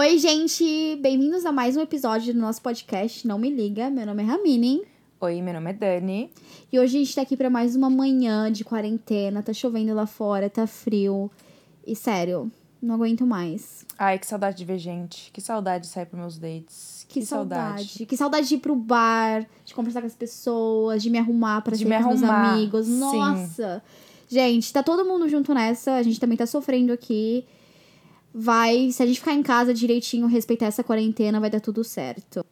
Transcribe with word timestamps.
Oi, 0.00 0.16
gente! 0.16 0.94
Bem-vindos 1.02 1.44
a 1.44 1.50
mais 1.50 1.76
um 1.76 1.80
episódio 1.80 2.32
do 2.32 2.38
nosso 2.38 2.62
podcast 2.62 3.26
Não 3.26 3.36
Me 3.36 3.50
Liga. 3.50 3.90
Meu 3.90 4.06
nome 4.06 4.22
é 4.22 4.26
Ramine. 4.26 4.82
Oi, 5.20 5.42
meu 5.42 5.52
nome 5.52 5.70
é 5.70 5.72
Dani. 5.72 6.30
E 6.72 6.78
hoje 6.78 6.96
a 6.96 7.00
gente 7.00 7.12
tá 7.16 7.22
aqui 7.22 7.36
pra 7.36 7.50
mais 7.50 7.74
uma 7.74 7.90
manhã 7.90 8.48
de 8.52 8.62
quarentena. 8.62 9.42
Tá 9.42 9.52
chovendo 9.52 9.92
lá 9.92 10.06
fora, 10.06 10.48
tá 10.48 10.68
frio. 10.68 11.28
E 11.84 11.96
sério, 11.96 12.48
não 12.80 12.94
aguento 12.94 13.26
mais. 13.26 13.84
Ai, 13.98 14.20
que 14.20 14.26
saudade 14.28 14.58
de 14.58 14.64
ver 14.64 14.78
gente. 14.78 15.32
Que 15.32 15.40
saudade 15.40 15.86
de 15.86 15.90
sair 15.90 16.06
pros 16.06 16.20
meus 16.20 16.38
dates. 16.38 17.04
Que, 17.08 17.26
saudade. 17.26 18.06
Que 18.06 18.16
saudade 18.16 18.46
de 18.46 18.54
ir 18.54 18.58
pro 18.58 18.76
bar, 18.76 19.44
de 19.64 19.74
conversar 19.74 20.00
com 20.00 20.06
as 20.06 20.14
pessoas, 20.14 21.02
de 21.02 21.10
me 21.10 21.18
arrumar 21.18 21.60
pra 21.62 21.74
De 21.74 21.82
sair 21.82 21.98
me 21.98 22.04
com 22.04 22.14
os 22.14 22.20
meus 22.20 22.32
amigos. 22.32 22.86
sim. 22.86 22.98
Nossa! 23.00 23.82
Gente, 24.28 24.72
tá 24.72 24.80
todo 24.80 25.04
mundo 25.04 25.28
junto 25.28 25.52
nessa. 25.52 25.94
A 25.94 26.02
gente 26.04 26.20
também 26.20 26.36
tá 26.36 26.46
sofrendo 26.46 26.92
aqui. 26.92 27.44
Vai, 28.32 28.90
se 28.92 29.02
a 29.02 29.06
gente 29.06 29.18
ficar 29.20 29.32
em 29.32 29.42
casa 29.42 29.72
direitinho, 29.74 30.26
respeitar 30.26 30.66
essa 30.66 30.84
quarentena, 30.84 31.40
vai 31.40 31.50
dar 31.50 31.60
tudo 31.60 31.82
certo. 31.82 32.44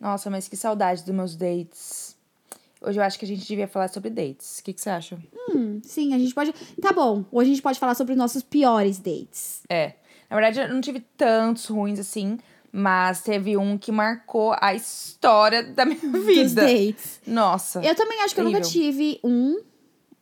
Nossa, 0.00 0.30
mas 0.30 0.48
que 0.48 0.56
saudade 0.56 1.04
dos 1.04 1.14
meus 1.14 1.36
dates. 1.36 2.16
Hoje 2.80 2.98
eu 2.98 3.02
acho 3.02 3.18
que 3.18 3.24
a 3.24 3.28
gente 3.28 3.46
devia 3.46 3.66
falar 3.66 3.88
sobre 3.88 4.08
dates. 4.10 4.60
O 4.60 4.64
que, 4.64 4.72
que 4.72 4.80
você 4.80 4.90
acha? 4.90 5.18
Hum, 5.50 5.80
sim, 5.82 6.14
a 6.14 6.18
gente 6.18 6.32
pode. 6.32 6.52
Tá 6.80 6.92
bom, 6.92 7.24
hoje 7.32 7.50
a 7.50 7.54
gente 7.54 7.62
pode 7.62 7.78
falar 7.78 7.94
sobre 7.94 8.12
os 8.12 8.18
nossos 8.18 8.42
piores 8.42 8.98
dates. 8.98 9.62
É. 9.68 9.94
Na 10.30 10.36
verdade, 10.36 10.60
eu 10.60 10.68
não 10.74 10.80
tive 10.80 11.00
tantos 11.16 11.66
ruins 11.66 11.98
assim, 11.98 12.38
mas 12.70 13.22
teve 13.22 13.56
um 13.56 13.76
que 13.76 13.90
marcou 13.90 14.54
a 14.60 14.74
história 14.74 15.62
da 15.62 15.84
minha 15.84 16.00
Dos 16.00 16.24
vida. 16.24 16.62
dates. 16.62 17.20
Nossa. 17.26 17.80
Eu 17.82 17.94
também 17.94 18.20
acho 18.22 18.34
que 18.34 18.40
eu 18.40 18.44
nunca 18.44 18.60
terrível. 18.60 18.92
tive 18.92 19.20
um. 19.24 19.60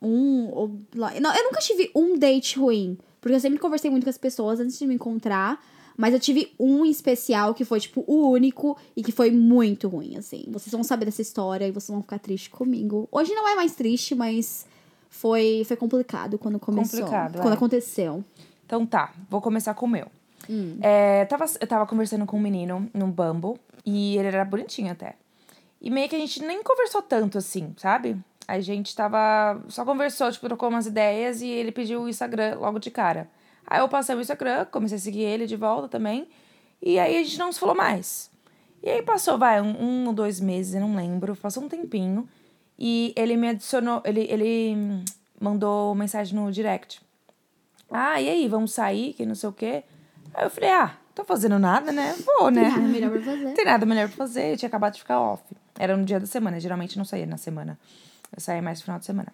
Um. 0.01 0.81
Não, 0.95 1.35
eu 1.35 1.45
nunca 1.45 1.61
tive 1.61 1.91
um 1.95 2.17
date 2.19 2.59
ruim. 2.59 2.97
Porque 3.27 3.35
eu 3.35 3.41
sempre 3.41 3.59
conversei 3.59 3.91
muito 3.91 4.05
com 4.05 4.11
as 4.11 4.17
pessoas 4.17 4.61
antes 4.61 4.79
de 4.79 4.87
me 4.87 4.95
encontrar. 4.95 5.61
Mas 5.97 6.15
eu 6.15 6.21
tive 6.21 6.55
um 6.61 6.87
especial 6.87 7.55
que 7.55 7.65
foi, 7.65 7.81
tipo, 7.81 8.05
o 8.07 8.31
único 8.31 8.79
e 8.97 9.03
que 9.03 9.11
foi 9.11 9.33
muito 9.33 9.89
ruim, 9.89 10.17
assim. 10.17 10.45
Vocês 10.47 10.71
vão 10.71 10.85
saber 10.85 11.07
dessa 11.07 11.23
história 11.23 11.67
e 11.67 11.73
vocês 11.73 11.91
vão 11.91 12.03
ficar 12.03 12.21
tristes 12.21 12.53
comigo. 12.53 13.09
Hoje 13.11 13.35
não 13.35 13.49
é 13.49 13.57
mais 13.57 13.75
triste, 13.75 14.15
mas 14.15 14.65
foi, 15.11 15.65
foi 15.67 15.77
complicado 15.77 16.39
quando 16.39 16.61
começou. 16.61 17.01
Complicado, 17.01 17.39
quando 17.41 17.55
é. 17.55 17.57
aconteceu. 17.57 18.25
Então 18.65 18.87
tá, 18.87 19.13
vou 19.29 19.41
começar 19.41 19.75
com 19.75 19.87
o 19.87 19.89
meu. 19.89 20.07
Hum. 20.49 20.79
É, 20.81 21.25
tava, 21.25 21.47
eu 21.61 21.67
tava 21.67 21.85
conversando 21.85 22.27
com 22.27 22.37
um 22.37 22.41
menino 22.41 22.89
no 22.95 23.09
Bumble 23.09 23.55
e 23.85 24.17
ele 24.19 24.29
era 24.29 24.45
bonitinho 24.45 24.93
até. 24.93 25.17
E 25.83 25.91
meio 25.91 26.09
que 26.09 26.15
a 26.15 26.21
gente 26.21 26.41
nem 26.45 26.63
conversou 26.63 27.03
tanto 27.03 27.39
assim, 27.39 27.75
sabe? 27.77 28.17
A 28.47 28.61
gente 28.61 28.95
tava. 28.95 29.61
Só 29.69 29.85
conversou, 29.85 30.31
tipo, 30.31 30.47
trocou 30.47 30.69
umas 30.69 30.87
ideias 30.87 31.43
e 31.43 31.49
ele 31.49 31.73
pediu 31.73 32.03
o 32.03 32.09
Instagram 32.09 32.57
logo 32.59 32.79
de 32.79 32.91
cara. 32.91 33.29
Aí 33.67 33.81
eu 33.81 33.89
passei 33.89 34.15
o 34.15 34.21
Instagram, 34.21 34.65
comecei 34.67 34.97
a 34.97 35.01
seguir 35.01 35.23
ele 35.23 35.47
de 35.47 35.57
volta 35.57 35.89
também. 35.89 36.29
E 36.81 36.99
aí 36.99 37.17
a 37.17 37.23
gente 37.23 37.39
não 37.39 37.51
se 37.51 37.59
falou 37.59 37.75
mais. 37.75 38.31
E 38.83 38.89
aí 38.89 39.03
passou, 39.03 39.37
vai, 39.37 39.61
um, 39.61 39.83
um 39.83 40.07
ou 40.07 40.13
dois 40.13 40.39
meses, 40.39 40.75
eu 40.75 40.81
não 40.81 40.95
lembro, 40.95 41.35
passou 41.35 41.65
um 41.65 41.69
tempinho. 41.69 42.29
E 42.79 43.13
ele 43.17 43.37
me 43.37 43.49
adicionou, 43.49 44.03
ele, 44.05 44.27
ele 44.31 45.03
mandou 45.41 45.95
mensagem 45.95 46.39
no 46.39 46.53
direct. 46.53 47.01
Ah, 47.91 48.21
e 48.21 48.29
aí, 48.29 48.49
vamos 48.49 48.73
sair, 48.73 49.15
que 49.15 49.25
não 49.25 49.35
sei 49.35 49.49
o 49.49 49.53
quê. 49.53 49.83
Aí 50.35 50.45
eu 50.45 50.51
falei, 50.51 50.71
ah, 50.71 50.95
tô 51.15 51.25
fazendo 51.25 51.59
nada, 51.59 51.91
né? 51.91 52.15
Vou, 52.25 52.51
né? 52.51 52.65
Tem 52.65 52.73
nada 52.73 52.89
melhor 52.89 53.11
pra 53.11 53.23
fazer. 53.25 53.55
Tem 53.55 53.65
nada 53.65 53.87
melhor 53.87 54.09
pra 54.09 54.17
fazer, 54.17 54.53
eu 54.53 54.57
tinha 54.57 54.69
acabado 54.69 54.93
de 54.93 55.01
ficar 55.01 55.21
off. 55.21 55.43
Era 55.79 55.97
no 55.97 56.05
dia 56.05 56.21
da 56.21 56.27
semana, 56.27 56.61
geralmente 56.61 56.99
não 56.99 57.05
saía 57.05 57.27
na 57.27 57.37
semana. 57.37 57.79
Eu 58.35 58.41
saía 58.41 58.63
mais 58.63 58.79
no 58.79 58.85
final 58.85 58.99
de 58.99 59.07
semana. 59.07 59.33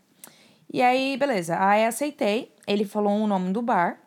E 0.72 0.80
aí, 0.80 1.16
beleza. 1.16 1.56
Aí 1.60 1.84
aceitei, 1.84 2.52
ele 2.66 2.84
falou 2.84 3.18
o 3.20 3.26
nome 3.26 3.52
do 3.52 3.60
bar. 3.60 3.98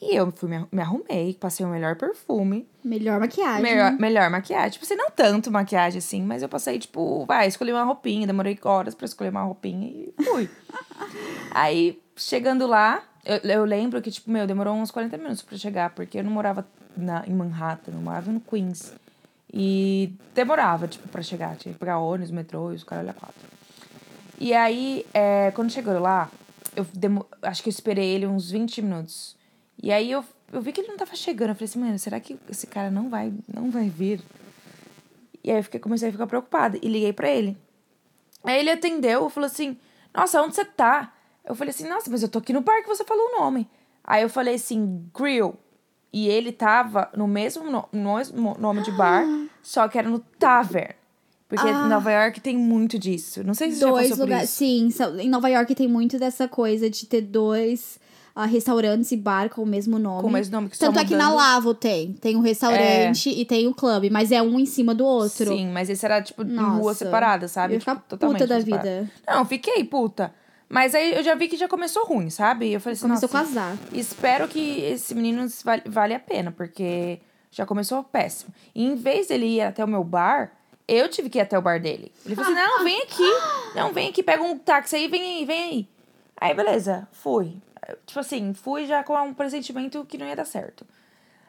E 0.00 0.16
eu 0.16 0.32
fui, 0.32 0.48
me, 0.48 0.66
me 0.72 0.82
arrumei, 0.82 1.34
passei 1.34 1.64
o 1.64 1.68
melhor 1.68 1.94
perfume. 1.94 2.68
Melhor 2.84 3.20
maquiagem. 3.20 3.62
Melhor, 3.62 3.92
melhor 3.92 4.30
maquiagem. 4.30 4.72
Tipo 4.72 4.84
assim, 4.84 4.96
não 4.96 5.12
tanto 5.12 5.48
maquiagem 5.48 5.98
assim, 5.98 6.22
mas 6.22 6.42
eu 6.42 6.48
passei, 6.48 6.76
tipo, 6.80 7.24
vai, 7.24 7.46
escolhi 7.46 7.70
uma 7.70 7.84
roupinha, 7.84 8.26
demorei 8.26 8.58
horas 8.64 8.96
pra 8.96 9.04
escolher 9.04 9.30
uma 9.30 9.44
roupinha 9.44 9.86
e 9.86 10.12
fui. 10.24 10.50
Aí, 11.54 12.02
chegando 12.16 12.66
lá, 12.66 13.00
eu, 13.24 13.36
eu 13.48 13.64
lembro 13.64 14.02
que, 14.02 14.10
tipo, 14.10 14.28
meu, 14.28 14.44
demorou 14.44 14.74
uns 14.74 14.90
40 14.90 15.16
minutos 15.18 15.42
pra 15.42 15.56
chegar, 15.56 15.90
porque 15.90 16.18
eu 16.18 16.24
não 16.24 16.32
morava 16.32 16.66
na, 16.96 17.24
em 17.24 17.32
Manhattan, 17.32 17.92
eu 17.92 18.00
morava 18.00 18.32
no 18.32 18.40
Queens. 18.40 18.92
E 19.54 20.12
demorava, 20.34 20.88
tipo, 20.88 21.06
pra 21.08 21.22
chegar. 21.22 21.54
Tinha 21.56 21.74
que 21.74 21.78
pegar 21.78 21.98
ônibus, 21.98 22.32
metrô 22.32 22.72
e 22.72 22.74
os 22.74 22.82
caras 22.82 23.04
olha 23.04 23.14
quatro. 23.14 23.51
E 24.38 24.52
aí, 24.54 25.06
é, 25.14 25.50
quando 25.52 25.70
chegou 25.70 25.98
lá, 26.00 26.30
eu 26.74 26.84
demo- 26.94 27.26
acho 27.42 27.62
que 27.62 27.68
eu 27.68 27.72
esperei 27.72 28.08
ele 28.10 28.26
uns 28.26 28.50
20 28.50 28.82
minutos. 28.82 29.36
E 29.82 29.92
aí 29.92 30.10
eu, 30.10 30.24
eu 30.52 30.60
vi 30.60 30.72
que 30.72 30.80
ele 30.80 30.88
não 30.88 30.96
tava 30.96 31.14
chegando. 31.14 31.50
Eu 31.50 31.54
falei 31.54 31.68
assim, 31.68 31.78
mano, 31.78 31.98
será 31.98 32.18
que 32.20 32.38
esse 32.48 32.66
cara 32.66 32.90
não 32.90 33.08
vai, 33.08 33.32
não 33.52 33.70
vai 33.70 33.88
vir? 33.88 34.20
E 35.44 35.50
aí 35.50 35.56
eu 35.58 35.64
fiquei, 35.64 35.80
comecei 35.80 36.08
a 36.08 36.12
ficar 36.12 36.26
preocupada 36.26 36.78
e 36.80 36.88
liguei 36.88 37.12
pra 37.12 37.28
ele. 37.30 37.56
Aí 38.44 38.58
ele 38.58 38.70
atendeu, 38.70 39.28
falou 39.28 39.46
assim: 39.46 39.76
Nossa, 40.14 40.40
onde 40.42 40.54
você 40.54 40.64
tá? 40.64 41.12
Eu 41.44 41.54
falei 41.54 41.70
assim: 41.70 41.88
Nossa, 41.88 42.10
mas 42.10 42.22
eu 42.22 42.28
tô 42.28 42.38
aqui 42.38 42.52
no 42.52 42.60
bar 42.60 42.80
que 42.82 42.88
você 42.88 43.04
falou 43.04 43.24
o 43.24 43.40
nome. 43.40 43.68
Aí 44.04 44.22
eu 44.22 44.28
falei 44.28 44.54
assim: 44.54 45.08
Grill. 45.16 45.56
E 46.12 46.28
ele 46.28 46.52
tava 46.52 47.08
no 47.16 47.26
mesmo, 47.26 47.70
no, 47.70 47.88
no 47.92 48.16
mesmo 48.16 48.54
nome 48.58 48.82
de 48.82 48.90
bar, 48.92 49.24
só 49.62 49.88
que 49.88 49.96
era 49.98 50.08
no 50.08 50.18
Tavern. 50.18 50.94
Porque 51.52 51.68
Ah. 51.68 51.86
Nova 51.86 52.10
York 52.10 52.40
tem 52.40 52.56
muito 52.56 52.98
disso. 52.98 53.44
Não 53.44 53.52
sei 53.52 53.70
se 53.72 53.78
você 53.80 53.86
dois 53.86 54.18
lugares. 54.18 54.48
Sim, 54.48 54.88
em 55.20 55.28
Nova 55.28 55.48
York 55.50 55.74
tem 55.74 55.86
muito 55.86 56.18
dessa 56.18 56.48
coisa 56.48 56.88
de 56.88 57.04
ter 57.04 57.20
dois 57.20 58.00
ah, 58.34 58.46
restaurantes 58.46 59.12
e 59.12 59.16
bar 59.18 59.50
com 59.50 59.62
o 59.62 59.66
mesmo 59.66 59.98
nome. 59.98 60.22
Com 60.22 60.28
o 60.28 60.32
mesmo 60.32 60.50
nome 60.50 60.70
que 60.70 60.78
Tanto 60.78 60.98
é 60.98 61.04
que 61.04 61.14
na. 61.14 61.30
Lavo 61.30 61.74
tem. 61.74 62.14
Tem 62.14 62.36
o 62.36 62.40
restaurante 62.40 63.28
e 63.28 63.44
tem 63.44 63.66
o 63.66 63.74
clube, 63.74 64.08
mas 64.08 64.32
é 64.32 64.40
um 64.40 64.58
em 64.58 64.64
cima 64.64 64.94
do 64.94 65.04
outro. 65.04 65.54
Sim, 65.54 65.68
mas 65.68 65.90
esse 65.90 66.06
era, 66.06 66.22
tipo, 66.22 66.42
em 66.42 66.46
Nossa. 66.46 66.80
rua 66.80 66.94
separada, 66.94 67.46
sabe? 67.48 67.74
Eu 67.74 67.80
tipo, 67.80 67.94
totalmente 68.08 68.38
puta 68.38 68.46
da 68.46 68.60
separada. 68.62 68.88
vida. 69.02 69.10
Não, 69.28 69.44
fiquei 69.44 69.84
puta. 69.84 70.32
Mas 70.70 70.94
aí 70.94 71.16
eu 71.16 71.22
já 71.22 71.34
vi 71.34 71.48
que 71.48 71.58
já 71.58 71.68
começou 71.68 72.06
ruim, 72.06 72.30
sabe? 72.30 72.68
E 72.68 72.72
eu 72.72 72.80
falei 72.80 72.94
assim, 72.94 73.02
Começou 73.02 73.28
nossa, 73.28 73.44
com 73.44 73.60
azar. 73.60 73.76
espero 73.92 74.48
que 74.48 74.80
esse 74.80 75.14
menino 75.14 75.46
vale, 75.62 75.82
vale 75.84 76.14
a 76.14 76.18
pena, 76.18 76.50
porque 76.50 77.20
já 77.50 77.66
começou 77.66 78.02
péssimo. 78.02 78.54
E 78.74 78.82
em 78.82 78.94
vez 78.94 79.26
dele 79.28 79.44
ir 79.56 79.60
até 79.60 79.84
o 79.84 79.88
meu 79.88 80.02
bar, 80.02 80.50
eu 80.94 81.08
tive 81.08 81.30
que 81.30 81.38
ir 81.38 81.42
até 81.42 81.58
o 81.58 81.62
bar 81.62 81.80
dele. 81.80 82.12
Ele 82.24 82.34
falou 82.34 82.52
assim, 82.52 82.60
não, 82.60 82.84
vem 82.84 83.02
aqui. 83.02 83.74
Não, 83.74 83.92
vem 83.92 84.08
aqui, 84.08 84.22
pega 84.22 84.42
um 84.42 84.58
táxi 84.58 84.96
aí, 84.96 85.08
vem 85.08 85.38
aí, 85.38 85.44
vem 85.44 85.62
aí. 85.62 85.88
Aí, 86.40 86.54
beleza, 86.54 87.08
fui. 87.12 87.56
Tipo 88.06 88.20
assim, 88.20 88.54
fui 88.54 88.86
já 88.86 89.02
com 89.02 89.14
um 89.20 89.34
pressentimento 89.34 90.04
que 90.04 90.18
não 90.18 90.26
ia 90.26 90.36
dar 90.36 90.44
certo. 90.44 90.86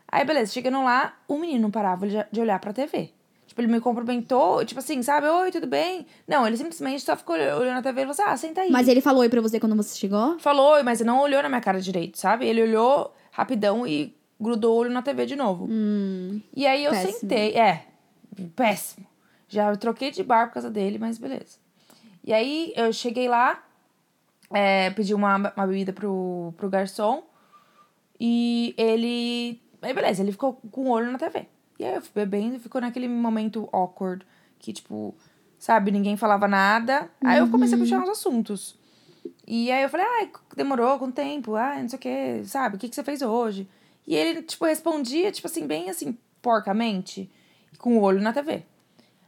Aí, 0.08 0.24
beleza, 0.24 0.52
chegando 0.54 0.84
lá, 0.84 1.18
o 1.28 1.38
menino 1.38 1.64
não 1.64 1.72
parava 1.72 2.08
de 2.08 2.40
olhar 2.40 2.60
pra 2.60 2.72
TV. 2.72 3.12
Tipo, 3.48 3.62
ele 3.62 3.72
me 3.72 3.80
cumprimentou, 3.80 4.66
tipo 4.66 4.80
assim, 4.80 5.02
sabe? 5.04 5.28
Oi, 5.28 5.52
tudo 5.52 5.68
bem? 5.68 6.08
Não, 6.28 6.48
ele 6.48 6.58
simplesmente 6.58 7.04
só 7.04 7.16
ficou 7.16 7.36
olhando 7.36 7.78
a 7.78 7.82
TV 7.82 8.02
e 8.02 8.06
falou 8.06 8.12
assim, 8.12 8.24
ah, 8.24 8.38
senta 8.38 8.62
aí. 8.62 8.72
Mas 8.72 8.88
ele 8.88 9.02
falou 9.02 9.22
oi 9.22 9.30
pra 9.30 9.42
você 9.42 9.60
quando 9.60 9.76
você 9.76 9.98
chegou? 9.98 10.40
Falou, 10.40 10.74
oi, 10.74 10.84
mas 10.84 11.02
não 11.02 11.20
olhou 11.22 11.42
na 11.42 11.50
minha 11.50 11.62
cara 11.62 11.80
direito, 11.80 12.18
sabe? 12.18 12.48
Ele 12.48 12.64
olhou 12.64 13.14
rapidão 13.32 13.86
e 13.86 14.16
grudou 14.40 14.76
o 14.76 14.80
olho 14.80 14.90
na 14.92 15.02
TV 15.02 15.26
de 15.26 15.36
novo. 15.36 15.68
Hum. 15.70 16.42
E 16.56 16.66
aí 16.66 16.84
eu 16.84 16.92
péssimo. 16.92 17.20
sentei. 17.20 17.56
É, 17.56 17.86
péssimo. 18.56 19.06
Já 19.54 19.76
troquei 19.76 20.10
de 20.10 20.24
bar 20.24 20.48
por 20.48 20.56
causa 20.56 20.70
dele, 20.70 20.98
mas 20.98 21.18
beleza. 21.18 21.60
E 22.24 22.34
aí 22.34 22.74
eu 22.76 22.92
cheguei 22.92 23.28
lá, 23.28 23.64
é, 24.52 24.90
pedi 24.90 25.14
uma, 25.14 25.36
uma 25.56 25.68
bebida 25.68 25.94
pro, 25.94 26.54
pro 26.58 26.70
garçom. 26.70 27.24
E 28.20 28.74
ele. 28.78 29.62
Aí 29.82 29.94
beleza, 29.94 30.24
ele 30.24 30.32
ficou 30.32 30.54
com 30.72 30.86
o 30.86 30.90
olho 30.90 31.12
na 31.12 31.20
TV. 31.20 31.46
E 31.78 31.86
aí 31.86 31.96
eu 31.96 32.02
fui 32.02 32.26
bebendo 32.26 32.56
e 32.56 32.60
ficou 32.60 32.82
naquele 32.82 33.08
momento 33.08 33.70
awkward. 33.72 34.26
Que, 34.58 34.74
tipo, 34.74 35.14
sabe, 35.60 35.92
ninguém 35.92 36.18
falava 36.18 36.48
nada. 36.48 37.12
Aí 37.24 37.40
eu 37.40 37.50
comecei 37.50 37.76
a 37.76 37.80
puxar 37.80 38.02
uns 38.02 38.10
assuntos. 38.10 38.76
E 39.46 39.72
aí 39.72 39.84
eu 39.84 39.90
falei, 39.90 40.06
ai, 40.06 40.32
demorou 40.56 40.98
com 40.98 41.12
tempo, 41.12 41.56
ai, 41.56 41.82
não 41.82 41.90
sei 41.90 41.98
o 41.98 42.00
que, 42.00 42.46
sabe, 42.46 42.76
o 42.76 42.80
que, 42.80 42.88
que 42.88 42.96
você 42.96 43.04
fez 43.04 43.22
hoje? 43.22 43.68
E 44.08 44.16
ele, 44.16 44.42
tipo, 44.42 44.66
respondia, 44.66 45.32
tipo 45.32 45.48
assim, 45.48 45.68
bem 45.68 45.90
assim, 45.90 46.18
porcamente, 46.42 47.30
com 47.78 47.98
o 47.98 48.02
olho 48.02 48.22
na 48.22 48.32
TV. 48.34 48.64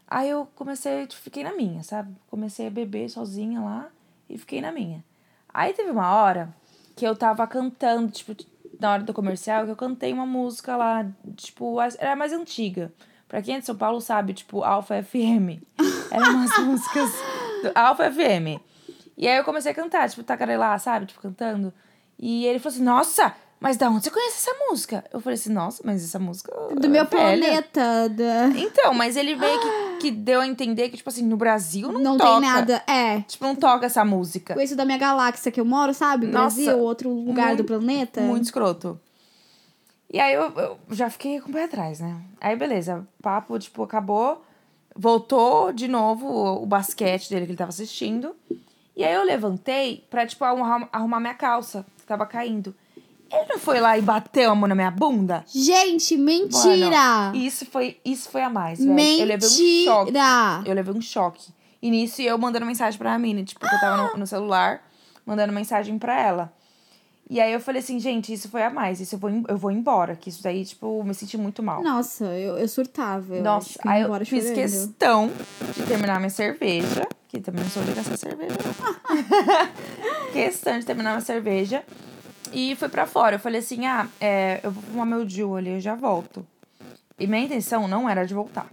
Aí 0.08 0.30
eu 0.30 0.48
comecei, 0.56 1.08
tipo, 1.08 1.22
fiquei 1.22 1.44
na 1.44 1.54
minha, 1.54 1.84
sabe? 1.84 2.16
Comecei 2.30 2.68
a 2.68 2.72
beber 2.72 3.10
sozinha 3.10 3.60
lá 3.60 3.88
e 4.30 4.38
fiquei 4.38 4.62
na 4.62 4.72
minha. 4.72 5.04
Aí 5.54 5.74
teve 5.74 5.90
uma 5.90 6.14
hora 6.14 6.54
que 6.96 7.06
eu 7.06 7.16
tava 7.16 7.46
cantando, 7.48 8.12
tipo, 8.12 8.36
na 8.80 8.94
hora 8.94 9.04
do 9.04 9.14
comercial, 9.14 9.66
que 9.66 9.72
eu 9.72 9.76
cantei 9.76 10.14
uma 10.14 10.26
música 10.26 10.76
lá, 10.76 11.06
tipo, 11.36 11.78
era 11.98 12.16
mais 12.16 12.32
antiga. 12.34 12.94
Pra 13.28 13.42
quem 13.42 13.56
é 13.56 13.60
de 13.60 13.66
São 13.66 13.76
Paulo 13.76 14.00
sabe, 14.00 14.34
tipo, 14.34 14.64
Alpha 14.64 15.02
FM. 15.02 15.62
Eram 16.12 16.36
umas 16.36 16.58
músicas 16.60 17.10
do 17.64 17.72
Alpha 17.74 18.12
FM. 18.12 18.62
E 19.18 19.28
aí 19.28 19.38
eu 19.38 19.44
comecei 19.44 19.72
a 19.72 19.76
cantar, 19.76 20.10
tipo, 20.10 20.24
tacarelar, 20.24 20.80
sabe? 20.80 21.08
Tipo, 21.08 21.22
cantando. 21.22 21.74
E 22.20 22.46
ele 22.46 22.60
falou 22.60 22.76
assim, 22.76 22.84
nossa, 22.84 23.34
mas 23.60 23.78
da 23.78 23.90
onde 23.90 24.04
você 24.04 24.12
conhece 24.12 24.48
essa 24.48 24.58
música? 24.70 25.04
Eu 25.12 25.20
falei 25.20 25.36
assim, 25.36 25.52
nossa, 25.52 25.82
mas 25.86 26.04
essa 26.04 26.20
música. 26.20 26.52
Do 26.76 26.86
é 26.86 26.90
meu 26.90 27.06
velha." 27.06 27.08
planeta. 27.08 28.10
Da... 28.10 28.48
Então, 28.56 28.94
mas 28.94 29.16
ele 29.16 29.36
veio 29.36 29.60
que, 29.60 29.68
que 30.06 30.12
deu 30.12 30.42
a 30.42 30.48
entender 30.48 30.90
que, 30.90 30.98
tipo 30.98 31.10
assim, 31.10 31.26
no 31.26 31.36
Brasil 31.38 31.92
não, 31.92 32.00
Não, 32.02 32.18
toca. 32.18 32.32
tem 32.32 32.50
nada. 32.50 32.84
É. 32.88 33.22
Tipo, 33.22 33.46
não 33.46 33.56
toca 33.56 33.86
essa 33.88 34.06
música. 34.06 34.54
Conheço 34.54 34.76
da 34.76 34.86
minha 34.86 34.98
galáxia 34.98 35.52
que 35.52 35.60
eu 35.60 35.66
moro, 35.66 35.94
sabe? 35.94 36.28
Nossa, 36.28 36.56
Brasil, 36.58 36.80
outro 36.80 37.10
lugar 37.10 37.56
do 37.56 37.64
muito- 37.64 37.66
planeta. 37.66 38.22
Muito 38.22 38.44
escroto. 38.44 39.00
E 40.12 40.20
aí 40.20 40.34
eu, 40.34 40.44
eu 40.58 40.78
já 40.92 41.10
fiquei 41.10 41.42
com 41.42 41.50
o 41.50 41.54
pé 41.54 41.64
atrás, 41.64 42.00
né? 42.00 42.16
Aí 42.40 42.56
beleza, 42.56 43.06
papo, 43.22 43.58
tipo, 43.60 43.84
acabou. 43.84 44.44
Voltou 44.96 45.74
de 45.74 45.88
novo 45.88 46.26
o, 46.28 46.64
o 46.64 46.66
basquete 46.66 47.30
dele 47.30 47.46
que 47.46 47.52
ele 47.52 47.58
tava 47.58 47.70
assistindo. 47.70 48.36
E 48.96 49.04
aí 49.04 49.14
eu 49.14 49.24
levantei 49.26 50.06
pra, 50.10 50.26
tipo, 50.26 50.46
arrumar, 50.46 50.88
arrumar 50.92 51.20
minha 51.20 51.34
calça, 51.34 51.86
que 51.98 52.06
tava 52.06 52.26
caindo. 52.26 52.74
Ele 53.32 53.46
não 53.50 53.60
foi 53.60 53.80
lá 53.80 53.98
e 53.98 54.02
bateu 54.02 54.52
a 54.52 54.56
mão 54.56 54.68
na 54.68 54.76
minha 54.76 54.92
bunda? 54.92 55.44
Gente, 55.48 56.16
mentira! 56.18 57.00
Mano, 57.00 57.36
isso 57.36 57.66
foi, 57.66 57.98
isso 58.06 58.30
foi 58.30 58.42
a 58.44 58.50
mais, 58.50 58.80
velho. 58.80 59.00
Eu 59.20 59.26
levei 59.26 59.48
um 59.48 59.86
choque. 59.86 60.12
Mentira! 60.12 60.64
Eu 60.66 60.74
levei 60.74 60.94
um 60.94 61.02
choque. 61.02 61.54
E 61.82 61.90
nisso 61.90 62.22
eu 62.22 62.38
mandando 62.38 62.66
mensagem 62.66 62.98
pra 62.98 63.18
Mini, 63.20 63.44
tipo, 63.44 63.60
que 63.60 63.76
eu 63.76 63.80
tava 63.80 63.98
no, 64.14 64.20
no 64.20 64.28
celular, 64.28 64.82
mandando 65.26 65.54
mensagem 65.54 65.98
pra 66.00 66.20
ela. 66.20 66.54
E 67.28 67.42
aí 67.42 67.52
eu 67.52 67.60
falei 67.60 67.82
assim, 67.82 68.00
gente, 68.00 68.32
isso 68.32 68.48
foi 68.50 68.62
a 68.62 68.70
mais, 68.70 69.00
isso 69.00 69.16
eu 69.16 69.20
vou, 69.20 69.32
eu 69.48 69.58
vou 69.58 69.72
embora, 69.72 70.16
que 70.16 70.30
isso 70.30 70.44
daí, 70.44 70.64
tipo, 70.64 71.04
me 71.04 71.14
senti 71.14 71.38
muito 71.38 71.64
mal. 71.64 71.82
Nossa, 71.82 72.26
eu, 72.26 72.56
eu 72.58 72.68
surtava. 72.68 73.36
Eu 73.36 73.44
Nossa, 73.44 73.80
aí 73.84 74.04
eu 74.04 74.14
fiz 74.26 74.44
chorando. 74.44 74.56
questão 74.56 75.32
de 75.76 75.84
terminar 75.84 76.20
minha 76.20 76.30
cerveja, 76.30 77.08
que 77.28 77.40
também 77.40 77.64
não 77.64 77.70
sou 77.72 77.82
obrigada 77.82 78.14
a 78.14 78.18
cerveja. 78.18 78.56
questão 80.34 80.78
de 80.78 80.86
terminar 80.86 81.12
minha 81.12 81.22
cerveja. 81.22 81.84
E 82.56 82.74
fui 82.78 82.88
pra 82.88 83.06
fora. 83.06 83.36
Eu 83.36 83.40
falei 83.40 83.60
assim: 83.60 83.86
ah, 83.86 84.08
é, 84.20 84.62
eu 84.64 84.72
vou 84.72 84.82
fumar 84.82 85.06
meu 85.06 85.28
Jill 85.28 85.58
ali, 85.58 85.72
eu 85.72 85.80
já 85.82 85.94
volto. 85.94 86.48
E 87.20 87.28
minha 87.28 87.44
intenção 87.44 87.86
não 87.86 88.10
era 88.10 88.26
de 88.26 88.34
voltar. 88.34 88.70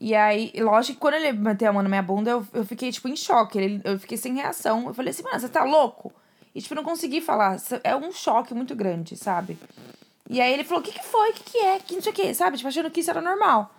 E 0.00 0.12
aí, 0.12 0.52
lógico 0.56 0.94
que 0.94 1.00
quando 1.00 1.14
ele 1.14 1.32
meteu 1.32 1.70
a 1.70 1.72
mão 1.72 1.84
na 1.84 1.88
minha 1.88 2.02
bunda, 2.02 2.32
eu, 2.32 2.46
eu 2.52 2.64
fiquei, 2.64 2.90
tipo, 2.90 3.06
em 3.06 3.14
choque. 3.14 3.58
Ele, 3.58 3.80
eu 3.84 3.96
fiquei 3.96 4.18
sem 4.18 4.34
reação. 4.34 4.88
Eu 4.88 4.94
falei 4.94 5.12
assim, 5.12 5.22
mano, 5.22 5.38
você 5.38 5.48
tá 5.48 5.62
louco? 5.62 6.12
E, 6.52 6.60
tipo, 6.60 6.74
não 6.74 6.82
consegui 6.82 7.20
falar. 7.20 7.56
É 7.84 7.94
um 7.94 8.10
choque 8.10 8.52
muito 8.52 8.74
grande, 8.74 9.16
sabe? 9.16 9.56
E 10.28 10.40
aí 10.40 10.52
ele 10.52 10.64
falou, 10.64 10.82
o 10.82 10.84
que 10.84 10.92
que 10.92 11.04
foi? 11.04 11.30
O 11.30 11.34
que 11.34 11.44
que 11.44 11.58
é? 11.58 11.78
Que 11.78 11.94
não 11.94 12.02
sei 12.02 12.10
o 12.10 12.14
que, 12.14 12.34
sabe? 12.34 12.56
Tipo, 12.56 12.68
achando 12.68 12.90
que 12.90 13.00
isso 13.00 13.10
era 13.10 13.20
normal. 13.20 13.72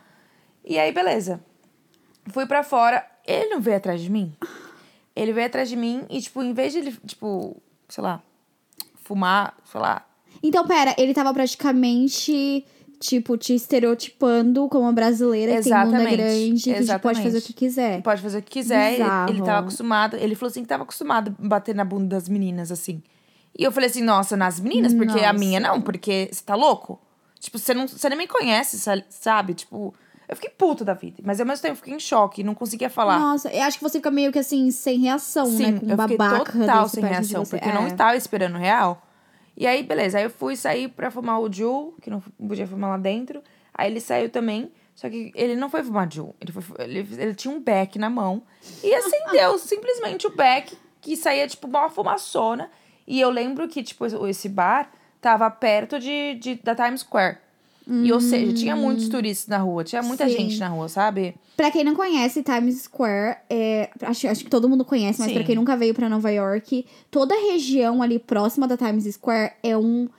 E 0.63 0.79
aí, 0.79 0.93
beleza. 0.93 1.43
Fui 2.31 2.45
pra 2.45 2.63
fora. 2.63 3.05
Ele 3.27 3.49
não 3.49 3.59
veio 3.59 3.75
atrás 3.75 3.99
de 3.99 4.09
mim. 4.09 4.33
Ele 5.13 5.33
veio 5.33 5.47
atrás 5.47 5.67
de 5.67 5.75
mim 5.75 6.05
e, 6.09 6.21
tipo, 6.21 6.41
em 6.41 6.53
vez 6.53 6.71
de 6.71 6.79
ele, 6.79 6.97
tipo, 7.05 7.61
sei 7.89 8.03
lá, 8.03 8.23
fumar, 9.05 9.53
sei 9.71 9.79
lá. 9.79 10.05
Então, 10.43 10.67
pera, 10.67 10.93
ele 10.97 11.13
tava 11.13 11.33
praticamente, 11.33 12.65
tipo, 12.99 13.37
te 13.37 13.53
estereotipando 13.55 14.67
como 14.67 14.83
uma 14.85 14.91
brasileira 14.93 15.57
que 15.57 15.63
tem 15.63 15.73
bunda 15.73 15.97
Exatamente, 16.03 16.17
grande, 16.17 16.61
que 16.63 16.99
pode 16.99 17.21
fazer 17.21 17.35
o 17.35 17.37
exatamente. 17.37 17.43
que 17.47 17.53
quiser. 17.53 18.01
Pode 18.01 18.21
fazer 18.21 18.37
o 18.39 18.41
que 18.41 18.51
quiser. 18.51 18.93
Ele, 18.93 19.03
Bizarro. 19.03 19.29
ele 19.31 19.41
tava 19.41 19.59
acostumado. 19.59 20.15
Ele 20.17 20.35
falou 20.35 20.49
assim 20.51 20.61
que 20.63 20.67
tava 20.67 20.83
acostumado 20.83 21.35
a 21.41 21.47
bater 21.47 21.73
na 21.75 21.85
bunda 21.85 22.15
das 22.15 22.27
meninas, 22.27 22.71
assim. 22.71 23.01
E 23.57 23.63
eu 23.63 23.71
falei 23.71 23.89
assim, 23.89 24.01
nossa, 24.03 24.35
nas 24.35 24.59
meninas? 24.59 24.93
Porque 24.93 25.19
a 25.19 25.31
Nossa. 25.31 25.33
minha 25.45 25.59
não, 25.59 25.79
porque 25.81 26.27
você 26.31 26.43
tá 26.43 26.55
louco? 26.55 26.99
Tipo, 27.39 27.57
você, 27.57 27.73
não, 27.73 27.87
você 27.87 28.09
nem 28.09 28.17
me 28.17 28.27
conhece, 28.27 28.77
sa- 28.77 29.01
sabe? 29.09 29.53
Tipo, 29.53 29.93
eu 30.27 30.35
fiquei 30.35 30.49
puta 30.51 30.83
da 30.83 30.93
vida. 30.93 31.21
Mas 31.23 31.39
ao 31.39 31.45
mesmo 31.45 31.61
tempo 31.61 31.73
eu 31.73 31.77
fiquei 31.77 31.93
em 31.93 31.99
choque, 31.99 32.43
não 32.43 32.55
conseguia 32.55 32.89
falar. 32.89 33.19
Nossa, 33.19 33.49
eu 33.53 33.63
acho 33.63 33.77
que 33.77 33.83
você 33.83 33.99
fica 33.99 34.09
meio 34.11 34.31
que 34.31 34.39
assim, 34.39 34.71
sem 34.71 34.99
reação, 34.99 35.45
Sim, 35.45 35.71
né? 35.71 35.79
Com 35.79 35.85
um 35.85 35.89
eu 35.91 35.97
fiquei 35.97 36.17
babaca 36.17 36.51
total 36.51 36.89
sem 36.89 37.03
reação, 37.03 37.43
porque 37.43 37.67
eu 37.69 37.73
não 37.73 37.83
É. 37.83 37.87
estava 37.87 38.15
esperando 38.15 38.57
real. 38.57 39.01
E 39.57 39.65
aí, 39.65 39.83
beleza, 39.83 40.17
aí 40.17 40.23
eu 40.25 40.29
fui 40.29 40.55
sair 40.55 40.89
pra 40.89 41.09
fumar 41.09 41.39
o 41.39 41.51
Ju, 41.51 41.93
que 42.01 42.09
não 42.09 42.19
podia 42.21 42.67
fumar 42.67 42.89
lá 42.89 42.97
dentro. 42.97 43.41
Aí 43.73 43.89
ele 43.89 44.01
saiu 44.01 44.29
também, 44.29 44.71
só 44.93 45.09
que 45.09 45.31
ele 45.35 45.55
não 45.55 45.69
foi 45.69 45.83
fumar 45.83 46.11
Ju, 46.11 46.33
ele, 46.41 46.51
foi, 46.51 46.63
ele, 46.85 47.07
ele 47.17 47.35
tinha 47.35 47.53
um 47.53 47.61
beck 47.61 47.97
na 47.97 48.09
mão 48.09 48.43
e 48.83 48.93
acendeu 48.93 49.57
simplesmente 49.59 50.27
o 50.27 50.35
beck, 50.35 50.77
que 51.01 51.15
saía 51.15 51.47
tipo 51.47 51.67
uma 51.67 51.89
fumaçona. 51.89 52.69
E 53.07 53.21
eu 53.21 53.29
lembro 53.29 53.67
que, 53.67 53.83
tipo, 53.83 54.05
esse 54.27 54.49
bar 54.49 54.89
tava 55.21 55.49
perto 55.51 55.99
de, 55.99 56.35
de, 56.35 56.55
da 56.55 56.73
Times 56.75 57.01
Square. 57.01 57.37
E, 57.87 58.11
ou 58.11 58.19
seja, 58.19 58.51
tinha 58.53 58.75
muitos 58.75 59.07
turistas 59.09 59.47
na 59.47 59.59
rua, 59.59 59.83
tinha 59.83 60.01
muita 60.01 60.25
Hum. 60.25 60.29
Sim. 60.29 60.37
gente 60.37 60.59
na 60.59 60.67
rua, 60.69 60.89
sabe? 60.89 61.35
Pra 61.55 61.69
quem 61.69 61.83
não 61.83 61.95
conhece, 61.95 62.41
Times 62.41 62.81
Square, 62.83 63.37
é, 63.49 63.89
acho, 64.01 64.27
acho 64.27 64.43
que 64.43 64.49
todo 64.49 64.67
mundo 64.67 64.83
conhece, 64.83 65.19
mas 65.19 65.29
Sim. 65.29 65.35
pra 65.35 65.43
quem 65.43 65.55
nunca 65.55 65.77
veio 65.77 65.93
pra 65.93 66.09
Nova 66.09 66.31
York, 66.31 66.85
toda 67.11 67.35
a 67.35 67.51
região 67.51 68.01
ali 68.01 68.17
próxima 68.17 68.67
da 68.67 68.75
Times 68.75 69.05
Square 69.13 69.53
é 69.61 69.77
um, 69.77 70.09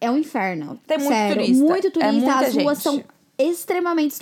é 0.00 0.10
um 0.10 0.16
inferno. 0.16 0.80
Tem 0.86 0.96
muito 0.98 1.10
Sério, 1.10 1.36
turista, 1.42 1.64
Muito 1.64 1.86
é 1.86 1.90
turista, 1.90 2.12
muita 2.12 2.34
as 2.46 2.54
ruas 2.54 2.78
gente. 2.78 2.82
são 2.82 3.04
extremamente, 3.38 4.16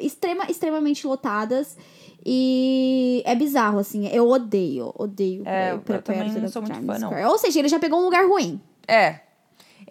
extrema, 0.00 0.44
extremamente 0.48 1.06
lotadas. 1.06 1.76
E 2.24 3.22
é 3.26 3.34
bizarro, 3.34 3.78
assim. 3.78 4.06
Eu 4.08 4.28
odeio, 4.28 4.92
odeio 4.96 5.42
É, 5.44 5.70
pra, 5.70 5.74
eu 5.76 5.80
pra 5.80 5.98
também 6.14 6.32
não 6.40 6.48
sou 6.48 6.62
muito 6.62 6.80
fã, 6.86 6.98
não. 6.98 7.30
Ou 7.30 7.38
seja, 7.38 7.58
ele 7.58 7.68
já 7.68 7.78
pegou 7.78 8.00
um 8.00 8.04
lugar 8.04 8.26
ruim. 8.26 8.60
É. 8.86 9.20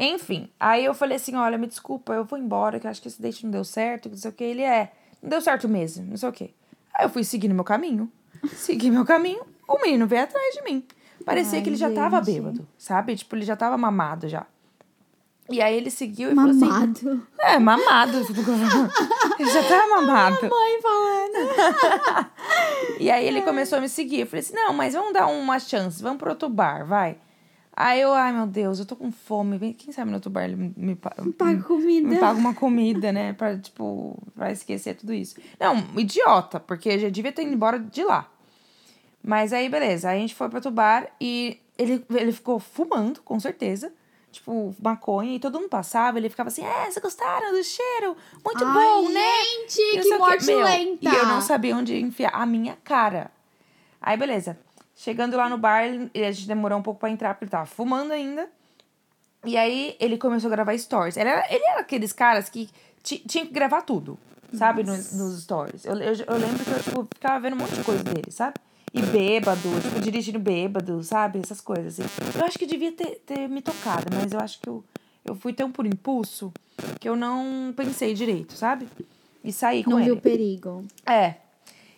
Enfim, 0.04 0.50
aí 0.60 0.84
eu 0.84 0.96
falei 0.96 1.18
assim, 1.18 1.36
olha, 1.36 1.60
me 1.60 1.68
desculpa, 1.68 2.12
eu 2.12 2.26
vou 2.26 2.40
embora, 2.40 2.80
que 2.80 2.88
eu 2.88 2.92
acho 2.92 3.00
que 3.00 3.08
esse 3.08 3.22
date 3.22 3.44
não 3.44 3.52
deu 3.52 3.64
certo, 3.64 4.10
não 4.10 4.18
sei 4.18 4.32
o 4.32 4.34
que. 4.34 4.44
Ele 4.44 4.64
é, 4.64 4.92
não 5.22 5.30
deu 5.30 5.40
certo 5.40 5.70
mesmo, 5.70 6.04
não 6.10 6.18
sei 6.18 6.28
o 6.28 6.32
que. 6.32 6.56
Aí 6.96 7.06
eu 7.06 7.10
fui 7.10 7.24
seguindo 7.24 7.54
meu 7.54 7.64
caminho, 7.64 8.12
segui 8.56 8.90
meu 8.90 9.06
caminho, 9.06 9.44
o 9.68 9.80
menino 9.80 10.08
veio 10.08 10.24
atrás 10.24 10.56
de 10.56 10.64
mim. 10.64 10.84
Parecia 11.24 11.60
Ai, 11.60 11.64
que 11.64 11.70
ele 11.70 11.76
já 11.76 11.92
tava 11.92 12.18
gente. 12.18 12.34
bêbado, 12.34 12.68
sabe? 12.80 13.16
Tipo, 13.16 13.36
ele 13.36 13.46
já 13.46 13.56
tava 13.56 13.78
mamado 13.78 14.28
já. 14.28 14.48
E 15.48 15.62
aí 15.62 15.76
ele 15.76 15.92
seguiu 15.92 16.32
e 16.32 16.36
falou 16.36 16.50
assim... 16.50 16.66
Mamado. 16.66 17.28
É, 17.40 17.60
mamado. 17.60 18.18
ele 19.38 19.52
já 19.52 19.64
tava 19.64 19.88
mamado. 19.88 20.50
Mãe 20.50 20.82
falando. 20.82 22.32
E 23.00 23.10
aí 23.10 23.28
ele 23.28 23.42
começou 23.42 23.80
a 23.80 23.82
me 23.82 23.90
seguir. 23.90 24.22
Eu 24.22 24.28
falei 24.28 24.42
assim, 24.42 24.54
não, 24.54 24.74
mas 24.74 24.94
vamos 24.94 25.14
dar 25.14 25.28
uma 25.28 25.60
chance, 25.60 26.02
vamos 26.02 26.20
pro 26.20 26.30
outro 26.30 26.50
bar, 26.50 26.86
vai. 26.86 27.18
Aí 27.74 28.02
eu, 28.02 28.14
ai 28.14 28.34
meu 28.34 28.46
Deus, 28.46 28.80
eu 28.80 28.86
tô 28.86 28.96
com 28.96 29.12
fome. 29.12 29.74
Quem 29.74 29.94
sabe 29.94 30.10
no 30.12 30.18
outro 30.18 30.30
bar 30.30 30.44
ele 30.44 30.56
me, 30.56 30.74
me, 30.76 30.96
pa- 30.96 31.16
Paga 31.38 31.64
comida. 31.64 32.08
me 32.08 32.20
paga 32.20 32.38
uma 32.38 32.54
comida, 32.54 33.12
né? 33.12 33.34
Pra, 33.34 33.58
tipo, 33.58 34.18
pra 34.36 34.52
esquecer 34.52 34.96
tudo 34.96 35.14
isso. 35.14 35.36
Não, 35.60 35.78
idiota, 35.98 36.60
porque 36.60 37.00
já 37.00 37.10
devia 37.10 37.32
ter 37.32 37.44
ido 37.44 37.54
embora 37.54 37.80
de 37.80 38.04
lá. 38.04 38.30
Mas 39.24 39.54
aí, 39.54 39.70
beleza. 39.70 40.10
Aí 40.10 40.18
a 40.18 40.22
gente 40.22 40.36
foi 40.36 40.48
pro 40.50 40.58
outro 40.58 40.72
bar 40.72 41.08
e 41.20 41.60
ele, 41.78 42.04
ele 42.12 42.32
ficou 42.32 42.60
fumando, 42.60 43.22
com 43.22 43.40
certeza. 43.40 43.94
Tipo, 44.32 44.76
maconha. 44.82 45.36
E 45.36 45.40
todo 45.40 45.60
mundo 45.60 45.70
passava, 45.70 46.18
ele 46.18 46.30
ficava 46.30 46.48
assim, 46.50 46.64
é, 46.64 46.84
vocês 46.86 46.98
gostaram 46.98 47.52
do 47.52 47.64
cheiro? 47.64 48.16
Muito 48.46 48.64
Ai, 48.64 48.74
bom, 48.74 49.10
né? 49.10 49.32
Gente, 49.68 49.80
E 49.82 49.96
não 49.98 50.04
que 50.04 50.18
morte 50.18 50.46
Meu, 50.46 50.64
lenta. 50.64 50.98
E 51.10 51.16
eu 51.16 51.26
não 51.26 51.42
sabia 51.42 51.76
onde 51.76 51.98
enfiar 52.00 52.32
a 52.34 52.46
minha 52.46 52.78
cara. 52.84 53.30
Aí, 54.02 54.18
beleza. 54.18 54.58
Chegando 55.02 55.36
lá 55.36 55.50
no 55.50 55.58
bar, 55.58 55.84
ele- 55.84 56.12
a 56.14 56.32
gente 56.32 56.48
demorou 56.48 56.78
um 56.78 56.82
pouco 56.84 57.00
pra 57.00 57.10
entrar, 57.10 57.34
porque 57.34 57.46
ele 57.46 57.50
tava 57.52 57.66
fumando 57.66 58.12
ainda. 58.12 58.48
E 59.44 59.58
aí, 59.58 59.96
ele 60.00 60.16
começou 60.16 60.48
a 60.48 60.52
gravar 60.52 60.78
stories. 60.78 61.18
Ele 61.18 61.28
era, 61.28 61.44
ele 61.52 61.64
era 61.66 61.80
aqueles 61.82 62.14
caras 62.14 62.50
que 62.50 62.70
ti- 63.02 63.24
tinha 63.28 63.44
que 63.44 63.52
gravar 63.52 63.82
tudo, 63.82 64.16
sabe? 64.54 64.84
Nos, 64.84 65.12
nos 65.14 65.42
stories. 65.42 65.86
Eu, 65.86 65.94
eu, 65.98 66.14
eu 66.14 66.38
lembro 66.38 66.64
que 66.64 66.70
eu, 66.70 66.84
tipo, 66.84 67.08
ficava 67.16 67.40
vendo 67.40 67.54
um 67.56 67.58
monte 67.58 67.74
de 67.74 67.84
coisa 67.84 68.04
dele, 68.04 68.30
sabe? 68.30 68.58
E 68.94 69.02
bêbado, 69.02 69.62
tipo, 69.82 70.00
dirigindo 70.00 70.38
bêbado, 70.38 71.02
sabe? 71.04 71.40
Essas 71.40 71.60
coisas, 71.60 72.00
assim. 72.00 72.10
Eu 72.38 72.46
acho 72.46 72.60
que 72.60 72.68
devia 72.68 72.92
ter, 72.92 73.24
ter 73.26 73.50
me 73.50 73.64
tocado, 73.64 74.06
mas 74.16 74.32
eu 74.32 74.40
acho 74.40 74.60
que 74.60 74.70
eu, 74.70 74.84
eu 75.26 75.34
fui 75.34 75.52
tão 75.52 75.72
por 75.72 75.88
impulso 75.88 76.54
que 77.00 77.10
eu 77.10 77.16
não 77.16 77.74
pensei 77.76 78.14
direito, 78.14 78.54
sabe? 78.54 78.88
E 79.44 79.52
saí 79.52 79.84
com 79.84 79.92
Não 79.92 80.00
ele. 80.00 80.10
viu 80.12 80.18
perigo. 80.18 80.86
É. 81.08 81.36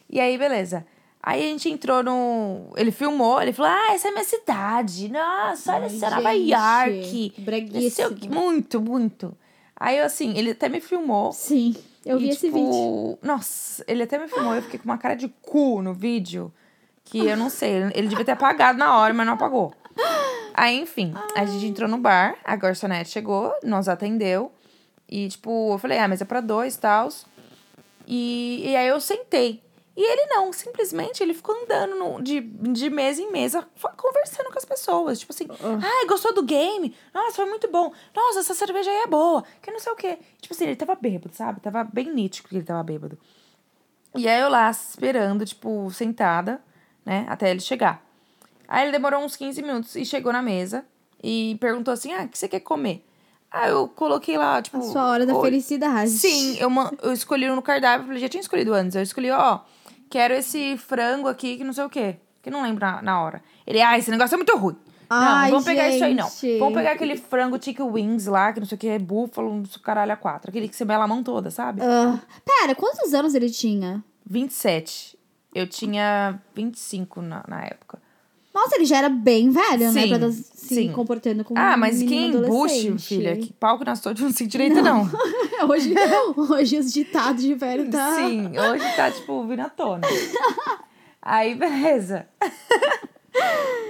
E 0.10 0.22
aí, 0.22 0.38
beleza. 0.38 0.86
Aí 1.25 1.42
a 1.42 1.46
gente 1.46 1.70
entrou 1.70 2.03
no. 2.03 2.74
Ele 2.75 2.92
filmou, 2.92 3.42
ele 3.42 3.53
falou: 3.53 3.72
Ah, 3.72 3.94
essa 3.94 4.10
é 4.10 4.12
minha 4.12 4.25
cidade. 4.25 5.08
Nossa, 5.08 5.75
olha 5.75 5.86
essa 5.86 6.10
Nova 6.10 6.32
York. 6.34 7.34
O 7.38 7.42
Breguíssimo. 7.42 8.10
Muito, 8.30 8.82
muito. 8.82 9.38
Aí 9.74 10.00
eu, 10.00 10.06
assim, 10.06 10.38
ele 10.38 10.51
até 10.51 10.68
me 10.68 10.82
filmou. 10.82 11.32
Sim, 11.32 11.77
eu 12.06 12.20
vi 12.20 12.25
e, 12.25 12.30
esse 12.32 12.48
tipo, 12.48 12.58
vídeo. 12.58 13.20
Nossa, 13.22 13.86
ele 13.88 14.03
até 14.03 14.20
me 14.20 14.27
filmou. 14.27 14.53
Eu 14.53 14.62
fiquei 14.63 14.77
com 14.77 14.84
uma 14.84 14.98
cara 14.98 15.15
de 15.15 15.30
cu 15.42 15.82
no 15.82 15.94
vídeo. 15.94 16.53
Que 17.06 17.25
eu 17.25 17.38
não 17.38 17.50
sei. 17.50 17.72
Ele 17.94 18.10
devia 18.10 18.25
ter 18.25 18.32
apagado 18.34 18.77
na 18.77 18.98
hora, 18.98 19.13
mas 19.13 19.25
não 19.25 19.34
apagou. 19.34 19.74
Aí, 20.53 20.77
enfim, 20.77 21.13
a 21.36 21.46
gente 21.46 21.65
entrou 21.65 21.88
no 21.88 21.98
bar, 21.98 22.36
a 22.44 22.56
garçonete 22.56 23.10
chegou, 23.10 23.53
nos 23.63 23.88
atendeu. 23.88 24.51
E, 25.08 25.30
tipo, 25.30 25.74
eu 25.74 25.77
falei, 25.77 26.00
ah, 26.00 26.08
mas 26.08 26.22
é 26.22 26.25
pra 26.25 26.42
dois 26.42 26.75
e 26.75 26.80
tal. 26.80 27.10
E, 28.06 28.63
e 28.65 28.75
aí 28.75 28.88
eu 28.88 29.00
sentei. 29.00 29.62
E 29.96 30.02
ele 30.02 30.26
não, 30.26 30.52
simplesmente 30.52 31.22
ele 31.22 31.36
ficou 31.36 31.56
andando 31.64 31.96
no- 31.96 32.22
de, 32.22 32.42
de 32.42 32.90
mesa 32.90 33.22
em 33.22 33.32
mesa, 33.32 33.68
conversando 33.96 34.50
com 34.52 34.58
as 34.58 34.66
pessoas. 34.66 35.20
Tipo 35.20 35.34
assim, 35.34 35.48
ai, 35.84 36.08
gostou 36.08 36.34
do 36.34 36.42
game? 36.42 36.96
Nossa, 37.14 37.36
foi 37.36 37.46
muito 37.46 37.70
bom. 37.70 37.94
Nossa, 38.16 38.40
essa 38.40 38.56
cerveja 38.56 38.90
aí 38.90 38.98
é 39.04 39.08
boa. 39.08 39.44
Que 39.62 39.70
não 39.70 39.80
sei 39.80 39.94
o 39.94 39.96
quê. 39.96 40.18
Tipo 40.42 40.54
assim, 40.56 40.64
ele 40.66 40.76
tava 40.76 40.96
bêbado, 40.96 41.36
sabe? 41.36 41.60
Tava 41.60 41.84
bem 41.84 42.12
nítido 42.12 42.48
que 42.50 42.56
ele 42.56 42.64
tava 42.64 42.82
bêbado. 42.82 43.20
E 44.16 44.28
aí 44.28 44.42
eu 44.42 44.50
lá 44.50 44.70
esperando, 44.72 45.46
tipo, 45.46 45.90
sentada, 45.92 46.60
né, 47.06 47.26
até 47.30 47.52
ele 47.52 47.60
chegar. 47.60 48.04
Aí 48.68 48.84
ele 48.86 48.92
demorou 48.92 49.24
uns 49.24 49.36
15 49.36 49.62
minutos 49.62 49.96
e 49.96 50.04
chegou 50.06 50.34
na 50.34 50.42
mesa 50.42 50.86
e 51.22 51.56
perguntou 51.60 51.94
assim: 51.94 52.14
ah, 52.14 52.24
o 52.24 52.28
que 52.30 52.38
você 52.38 52.48
quer 52.48 52.62
comer? 52.62 53.06
Aí 53.52 53.70
eu 53.70 53.88
coloquei 53.88 54.38
lá, 54.38 54.60
tipo. 54.62 54.78
A 54.80 54.82
sua 54.82 55.06
hora 55.08 55.26
da 55.28 55.34
felicidade. 55.42 56.10
Sim, 56.10 56.58
eu, 56.58 56.70
eu 57.04 57.14
escolhi 57.14 57.48
no 57.48 57.62
cardápio, 57.62 58.12
eu 58.14 58.18
já 58.18 58.28
tinha 58.30 58.42
escolhido 58.42 58.74
antes. 58.74 58.96
Eu 58.96 59.04
escolhi, 59.04 59.30
ó, 59.30 59.60
quero 60.13 60.36
esse 60.36 60.77
frango 60.77 61.27
aqui 61.27 61.58
que 61.58 61.63
não 61.63 61.74
sei 61.74 61.84
o 61.84 61.89
quê. 61.89 62.17
Que 62.43 62.51
não 62.51 62.62
lembro 62.62 62.86
na, 62.86 63.01
na 63.01 63.20
hora. 63.20 63.41
Ele, 63.65 63.82
ah, 63.82 63.98
esse 63.98 64.12
negócio 64.12 64.36
é 64.36 64.38
muito 64.38 64.55
ruim. 64.55 64.77
Não, 65.10 65.17
Ai, 65.17 65.50
vamos 65.50 65.65
pegar 65.65 65.89
isso 65.89 66.03
aí, 66.03 66.13
não. 66.13 66.29
Vamos 66.60 66.75
pegar 66.75 66.91
aquele 66.91 67.17
frango 67.17 67.62
chicken 67.63 67.86
wings 67.88 68.27
lá, 68.27 68.53
que 68.53 68.60
não 68.60 68.67
sei 68.67 68.75
o 68.75 68.79
que, 68.79 68.88
é 68.88 69.00
búfalo, 69.00 69.55
não 69.55 69.65
sei 69.65 69.77
o 69.77 69.79
caralho 69.79 70.12
a 70.12 70.15
quatro. 70.15 70.50
Aquele 70.50 70.67
que 70.67 70.75
você 70.75 70.86
mela 70.86 71.05
a 71.05 71.08
mão 71.08 71.24
toda, 71.24 71.50
sabe? 71.50 71.82
Ah, 71.82 72.20
pera, 72.46 72.75
quantos 72.75 73.13
anos 73.13 73.34
ele 73.34 73.50
tinha? 73.50 74.03
27. 74.25 75.17
Eu 75.53 75.67
tinha 75.67 76.39
25 76.53 77.22
na, 77.22 77.43
na 77.48 77.63
época. 77.63 78.00
Nossa, 78.53 78.75
ele 78.75 78.86
já 78.86 78.98
era 78.98 79.10
bem 79.10 79.50
velho, 79.50 79.91
né? 79.91 80.01
Sim, 80.03 80.10
Pra 80.10 80.19
tá 80.19 80.31
se 80.31 80.75
sim. 80.75 80.91
comportando 80.91 81.43
como 81.43 81.60
ah, 81.60 81.74
um 81.75 81.79
mas 81.79 82.03
quem 82.03 82.27
embuste, 82.27 82.98
filha? 83.00 83.36
Que 83.36 83.51
pau 83.53 83.79
que 83.79 83.86
nasceu 83.86 84.13
de 84.13 84.22
não 84.22 84.31
sei 84.31 84.45
direito, 84.45 84.81
não. 84.81 85.10
hoje, 85.67 85.93
hoje 86.38 86.77
os 86.77 86.93
ditados 86.93 87.41
de 87.41 87.55
velho 87.55 87.89
tá... 87.89 88.15
Sim, 88.15 88.51
hoje 88.57 88.95
tá, 88.95 89.10
tipo, 89.10 89.43
vindo 89.48 89.62
à 89.62 89.69
tona. 89.69 90.07
Aí, 91.19 91.55
beleza. 91.55 92.27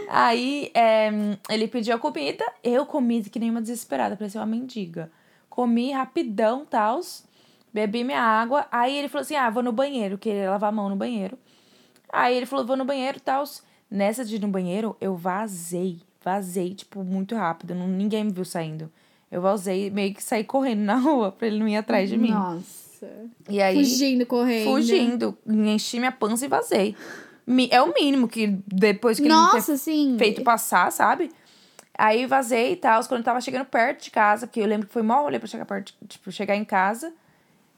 Aí, 0.07 0.71
é, 0.73 1.09
ele 1.49 1.67
pediu 1.67 1.95
a 1.95 1.99
comida, 1.99 2.45
eu 2.63 2.85
comi 2.85 3.21
que 3.23 3.39
nem 3.39 3.49
uma 3.49 3.61
desesperada, 3.61 4.15
parecia 4.15 4.39
uma 4.39 4.47
mendiga. 4.47 5.11
Comi 5.49 5.91
rapidão, 5.91 6.65
tals, 6.65 7.25
bebi 7.73 8.03
minha 8.03 8.21
água. 8.21 8.65
Aí 8.71 8.97
ele 8.97 9.09
falou 9.09 9.23
assim: 9.23 9.35
ah, 9.35 9.49
vou 9.49 9.63
no 9.63 9.71
banheiro, 9.71 10.17
queria 10.17 10.49
lavar 10.49 10.69
a 10.69 10.71
mão 10.71 10.89
no 10.89 10.95
banheiro. 10.95 11.37
Aí 12.11 12.37
ele 12.37 12.45
falou: 12.45 12.65
vou 12.65 12.77
no 12.77 12.85
banheiro, 12.85 13.19
tals. 13.19 13.63
Nessa 13.93 14.25
de 14.25 14.37
ir 14.37 14.39
no 14.41 14.47
banheiro, 14.47 14.97
eu 14.99 15.15
vazei. 15.15 15.99
Vazei, 16.25 16.73
tipo, 16.73 17.03
muito 17.03 17.35
rápido. 17.35 17.75
Não, 17.75 17.87
ninguém 17.87 18.23
me 18.23 18.31
viu 18.31 18.43
saindo. 18.43 18.91
Eu 19.31 19.39
vazei, 19.39 19.91
meio 19.91 20.15
que 20.15 20.23
saí 20.23 20.43
correndo 20.43 20.79
na 20.79 20.95
rua 20.97 21.31
pra 21.31 21.45
ele 21.45 21.59
não 21.59 21.67
ir 21.67 21.77
atrás 21.77 22.09
de 22.09 22.17
mim. 22.17 22.31
Nossa. 22.31 23.07
E 23.47 23.61
aí. 23.61 23.75
Fugindo, 23.75 24.25
correndo. 24.25 24.65
Fugindo. 24.71 25.37
Enchi 25.47 25.99
minha 25.99 26.11
pança 26.11 26.43
e 26.43 26.47
vazei. 26.47 26.95
É 27.69 27.79
o 27.83 27.93
mínimo 27.93 28.27
que 28.27 28.57
depois 28.65 29.19
que 29.19 29.27
ele 29.27 29.35
me 29.35 29.47
ter 29.51 29.57
Nossa, 29.57 29.77
sim. 29.77 30.15
feito 30.17 30.41
passar, 30.41 30.91
sabe? 30.91 31.29
Aí 31.95 32.25
vazei 32.25 32.71
e 32.71 32.75
tal. 32.75 33.03
Quando 33.05 33.19
eu 33.19 33.25
tava 33.25 33.41
chegando 33.41 33.65
perto 33.65 34.05
de 34.05 34.09
casa, 34.09 34.47
porque 34.47 34.59
eu 34.59 34.65
lembro 34.65 34.87
que 34.87 34.93
foi 34.93 35.03
mó 35.03 35.21
rolê 35.21 35.37
pra 35.37 35.47
chegar 35.47 35.65
perto, 35.65 35.93
tipo, 36.07 36.31
chegar 36.31 36.55
em 36.55 36.65
casa. 36.65 37.13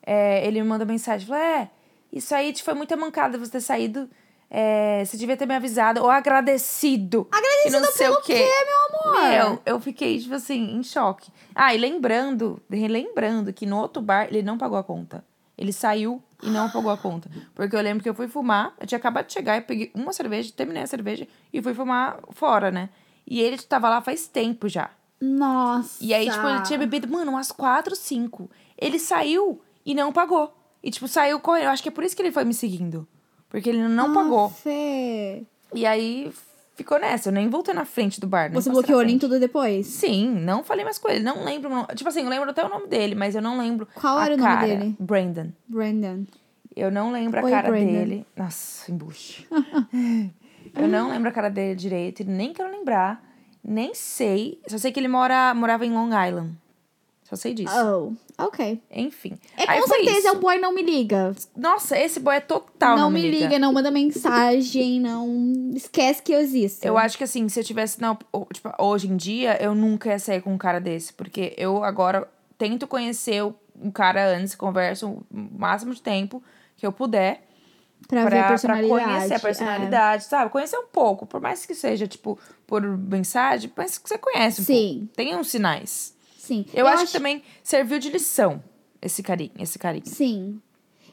é, 0.02 0.48
ele 0.48 0.62
me 0.62 0.68
manda 0.70 0.86
mensagem, 0.86 1.28
falou, 1.28 1.42
é, 1.44 1.70
isso 2.14 2.34
aí 2.34 2.54
te 2.54 2.64
foi 2.64 2.74
muita 2.74 2.96
mancada 2.96 3.38
você 3.38 3.52
ter 3.52 3.60
saído. 3.62 4.08
É, 4.50 5.04
você 5.04 5.18
devia 5.18 5.36
ter 5.36 5.46
me 5.46 5.56
avisado, 5.56 6.02
ou 6.02 6.10
agradecido. 6.10 7.28
Agradecido 7.32 7.80
não 7.80 7.92
sei 7.92 8.08
pelo 8.08 8.20
o 8.20 8.22
quê. 8.22 8.36
quê, 8.36 8.66
meu 8.66 9.12
amor? 9.12 9.30
Meu, 9.30 9.62
eu 9.66 9.80
fiquei, 9.80 10.20
tipo 10.20 10.36
assim, 10.36 10.76
em 10.76 10.84
choque. 10.84 11.32
Ah, 11.54 11.74
e 11.74 11.78
lembrando, 11.78 12.62
relembrando 12.70 13.52
que 13.52 13.66
no 13.66 13.78
outro 13.78 14.02
bar 14.02 14.28
ele 14.30 14.44
não 14.44 14.58
pagou 14.58 14.78
a 14.78 14.84
conta. 14.84 15.24
Ele 15.58 15.72
saiu 15.72 16.22
e 16.44 16.50
não 16.50 16.70
pagou 16.70 16.92
a 16.92 16.98
conta. 16.98 17.30
Porque 17.54 17.76
eu 17.76 17.82
lembro 17.82 18.04
que 18.04 18.10
eu 18.10 18.14
fui 18.14 18.28
fumar, 18.28 18.74
eu 18.80 18.86
tinha 18.86 18.98
acabado 18.98 19.28
de 19.28 19.34
chegar, 19.34 19.56
eu 19.56 19.62
peguei 19.62 19.92
uma 19.96 20.12
cerveja, 20.12 20.52
terminei 20.56 20.84
a 20.84 20.88
cerveja 20.88 21.28
e 21.52 21.62
fui 21.62 21.74
fumar 21.74 22.20
fora, 22.32 22.70
né? 22.70 22.90
E 23.26 23.42
ele 23.42 23.58
tava 23.58 23.90
lá 23.90 24.02
faz 24.02 24.28
tempo 24.28 24.68
já. 24.68 24.90
Nossa. 25.20 25.98
E 26.04 26.14
aí, 26.14 26.30
tipo, 26.30 26.46
ele 26.46 26.62
tinha 26.62 26.78
bebido, 26.78 27.08
mano, 27.08 27.32
umas 27.32 27.52
quatro, 27.52 27.96
cinco. 27.96 28.50
Ele 28.78 29.00
saiu 29.00 29.62
e 29.86 29.96
não 29.96 30.12
pagou. 30.12 30.54
E, 30.84 30.92
tipo, 30.92 31.08
saiu 31.08 31.40
correndo. 31.40 31.66
Eu 31.66 31.70
acho 31.72 31.82
que 31.82 31.90
é 31.90 31.92
por 31.92 32.04
isso 32.04 32.16
que 32.16 32.22
ele 32.22 32.32
foi 32.32 32.44
me 32.44 32.54
seguindo. 32.54 33.08
Porque 33.56 33.70
ele 33.70 33.88
não 33.88 34.12
Ah, 34.12 34.14
pagou. 34.14 34.50
Fê. 34.50 35.44
E 35.74 35.86
aí 35.86 36.30
ficou 36.76 37.00
nessa. 37.00 37.30
Eu 37.30 37.34
nem 37.34 37.48
voltei 37.50 37.74
na 37.74 37.86
frente 37.86 38.20
do 38.20 38.28
bar. 38.28 38.52
Você 38.52 38.70
bloqueou 38.70 39.02
em 39.02 39.06
frente. 39.06 39.22
tudo 39.22 39.40
depois? 39.40 39.88
Sim, 39.88 40.28
não 40.30 40.62
falei 40.62 40.84
mais 40.84 40.98
com 40.98 41.08
ele. 41.10 41.24
Não 41.24 41.46
lembro. 41.46 41.72
o 41.74 41.96
Tipo 41.96 42.10
assim, 42.10 42.24
eu 42.24 42.30
lembro 42.30 42.50
até 42.50 42.66
o 42.66 42.68
nome 42.68 42.88
dele, 42.88 43.16
mas 43.16 43.34
eu 43.34 43.42
não 43.42 43.58
lembro. 43.58 43.88
Qual 43.96 44.18
a 44.18 44.26
era 44.26 44.34
o 44.34 44.38
nome 44.38 44.50
cara. 44.54 44.68
dele? 44.68 44.96
Brandon. 45.00 45.48
Brandon. 45.70 46.26
Eu 46.76 46.92
não 46.92 47.14
lembro 47.14 47.40
a 47.40 47.44
Oi, 47.44 47.50
cara 47.52 47.70
Brandon. 47.70 47.94
dele. 47.94 48.26
Nossa, 48.36 48.92
embuste. 48.92 49.48
eu 50.76 50.88
não 50.90 51.10
lembro 51.12 51.30
a 51.30 51.32
cara 51.32 51.50
dele 51.50 51.76
direito, 51.76 52.26
nem 52.26 52.52
quero 52.52 52.70
lembrar. 52.70 53.24
Nem 53.64 53.94
sei. 53.94 54.60
Só 54.68 54.78
sei 54.78 54.92
que 54.92 55.00
ele 55.00 55.08
mora, 55.08 55.54
morava 55.54 55.86
em 55.86 55.92
Long 55.92 56.10
Island. 56.10 56.52
Só 57.28 57.36
sei 57.36 57.56
disso. 57.56 57.74
Oh, 58.38 58.44
ok. 58.46 58.80
Enfim. 58.92 59.36
É 59.58 59.66
com 59.66 59.88
certeza 59.88 60.12
é 60.28 60.30
isso. 60.30 60.38
um 60.38 60.40
boy 60.40 60.60
não 60.60 60.72
me 60.72 60.84
liga. 60.84 61.36
Nossa, 61.58 61.98
esse 61.98 62.20
boy 62.20 62.36
é 62.36 62.40
total. 62.40 62.96
não, 62.96 63.06
Não, 63.06 63.10
me 63.12 63.20
liga. 63.32 63.58
não 63.58 63.74
manda 63.74 63.90
mensagem, 63.90 65.00
não 65.00 65.72
esquece 65.74 66.22
que 66.22 66.32
eu 66.32 66.40
existo. 66.40 66.86
Eu 66.86 66.98
acho 67.00 67.18
que 67.18 67.24
assim, 67.24 67.50
se 67.50 67.60
eu 67.60 67.64
tivesse. 67.64 68.00
Não, 68.00 68.16
o- 68.32 68.46
tipo, 68.54 68.72
hoje 68.80 69.08
em 69.08 69.18
dia, 69.18 69.58
eu 69.62 69.74
nunca 69.74 70.10
ia 70.10 70.20
sair 70.20 70.42
com 70.42 70.54
um 70.54 70.58
cara 70.58 70.80
desse. 70.80 71.14
Porque 71.14 71.54
eu 71.58 71.84
agora 71.84 72.30
tento 72.60 72.86
conhecer 72.86 73.44
o- 73.44 73.56
um 73.82 73.90
cara 73.90 74.38
antes, 74.38 74.54
converso 74.54 75.08
o 75.10 75.24
máximo 75.32 75.94
de 75.96 76.02
tempo 76.02 76.44
que 76.78 76.86
eu 76.86 76.92
puder. 76.92 77.42
pra, 78.08 78.22
Pra, 78.22 78.30
ver 78.30 78.38
a 78.38 78.40
pra 78.42 78.50
personalidade. 78.50 79.04
conhecer 79.04 79.34
a 79.34 79.40
personalidade, 79.40 80.24
sabe? 80.26 80.52
Conhecer 80.52 80.78
um 80.78 80.86
pouco. 80.86 81.26
Por 81.26 81.42
mais 81.42 81.66
que 81.66 81.74
seja, 81.74 82.06
tipo, 82.06 82.38
por 82.68 82.80
mensagem, 82.84 83.72
mas 83.76 83.98
que 83.98 84.08
você 84.08 84.16
conhece 84.18 84.62
um 84.62 84.66
Sim. 84.66 84.98
pouco. 85.00 85.14
Tem 85.16 85.36
uns 85.36 85.48
sinais. 85.50 86.15
Sim. 86.46 86.66
Eu, 86.74 86.86
acho, 86.86 87.08
que 87.08 87.14
também 87.14 87.42
serviu 87.64 87.98
de 87.98 88.10
lição 88.10 88.62
esse 89.02 89.24
carinho, 89.24 89.52
esse 89.58 89.80
carinho. 89.80 90.06
Sim. 90.06 90.62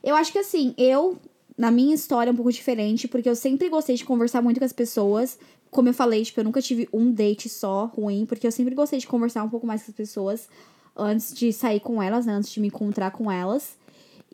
Eu 0.02 0.14
acho 0.14 0.30
que 0.30 0.38
assim, 0.38 0.74
eu, 0.76 1.16
na 1.56 1.70
minha 1.70 1.94
história, 1.94 2.30
é 2.30 2.32
um 2.32 2.36
pouco 2.36 2.52
diferente, 2.52 3.08
porque 3.08 3.28
eu 3.28 3.36
sempre 3.36 3.68
gostei 3.68 3.96
de 3.96 4.04
conversar 4.04 4.42
muito 4.42 4.58
com 4.58 4.64
as 4.64 4.72
pessoas. 4.72 5.38
Como 5.70 5.88
eu 5.88 5.94
falei, 5.94 6.22
tipo, 6.22 6.40
eu 6.40 6.44
nunca 6.44 6.60
tive 6.60 6.86
um 6.92 7.10
date 7.10 7.48
só 7.48 7.86
ruim, 7.86 8.26
porque 8.26 8.46
eu 8.46 8.52
sempre 8.52 8.74
gostei 8.74 8.98
de 8.98 9.06
conversar 9.06 9.42
um 9.42 9.48
pouco 9.48 9.66
mais 9.66 9.82
com 9.82 9.90
as 9.90 9.96
pessoas 9.96 10.48
antes 10.94 11.32
de 11.32 11.50
sair 11.52 11.80
com 11.80 12.02
elas, 12.02 12.26
né? 12.26 12.34
Antes 12.34 12.50
de 12.50 12.60
me 12.60 12.68
encontrar 12.68 13.10
com 13.10 13.30
elas. 13.30 13.78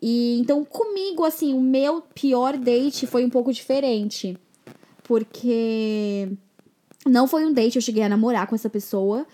E 0.01 0.37
então, 0.39 0.65
comigo, 0.65 1.23
assim, 1.23 1.53
o 1.53 1.61
meu 1.61 2.01
pior 2.01 2.57
date 2.57 3.07
foi 3.07 3.23
um 3.23 3.29
pouco 3.29 3.53
diferente. 3.53 4.37
Porque 5.03 6.29
não 7.05 7.27
foi 7.27 7.45
um 7.45 7.53
date, 7.53 7.77
eu 7.77 7.81
cheguei 7.81 8.03
a 8.03 8.09
namorar 8.09 8.47
com 8.47 8.55
essa 8.55 8.69
pessoa. 8.69 9.25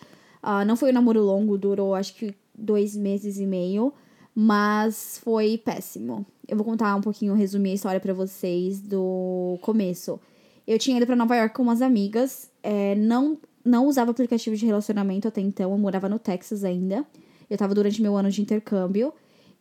Ah, 0.48 0.64
não 0.64 0.75
foi 0.75 0.92
um 0.92 0.94
namoro 0.94 1.24
longo, 1.24 1.58
durou 1.58 1.96
acho 1.96 2.14
que 2.14 2.36
dois 2.54 2.96
meses 2.96 3.40
e 3.40 3.48
meio. 3.48 3.92
Mas 4.36 5.20
foi 5.24 5.58
péssimo. 5.58 6.24
Eu 6.48 6.56
vou 6.56 6.64
contar 6.64 6.96
um 6.96 7.02
pouquinho, 7.02 7.34
resumir 7.34 7.72
a 7.72 7.74
história 7.74 8.00
pra 8.00 8.14
vocês 8.14 8.80
do 8.80 9.58
começo. 9.62 10.20
Eu 10.68 10.78
tinha 10.78 10.98
ido 10.98 11.06
pra 11.08 11.16
Nova 11.16 11.36
York 11.36 11.56
com 11.56 11.64
umas 11.64 11.82
amigas. 11.82 12.52
é, 12.62 12.94
não, 12.94 13.40
não 13.64 13.88
usava 13.88 14.12
aplicativo 14.12 14.56
de 14.56 14.66
relacionamento 14.68 15.28
até 15.28 15.42
então. 15.42 15.72
Eu 15.72 15.78
morava 15.80 16.08
no 16.08 16.20
Texas 16.20 16.64
ainda. 16.64 17.04
Eu 17.50 17.58
tava 17.58 17.74
durante 17.74 18.00
meu 18.00 18.16
ano 18.16 18.30
de 18.30 18.40
intercâmbio. 18.40 19.14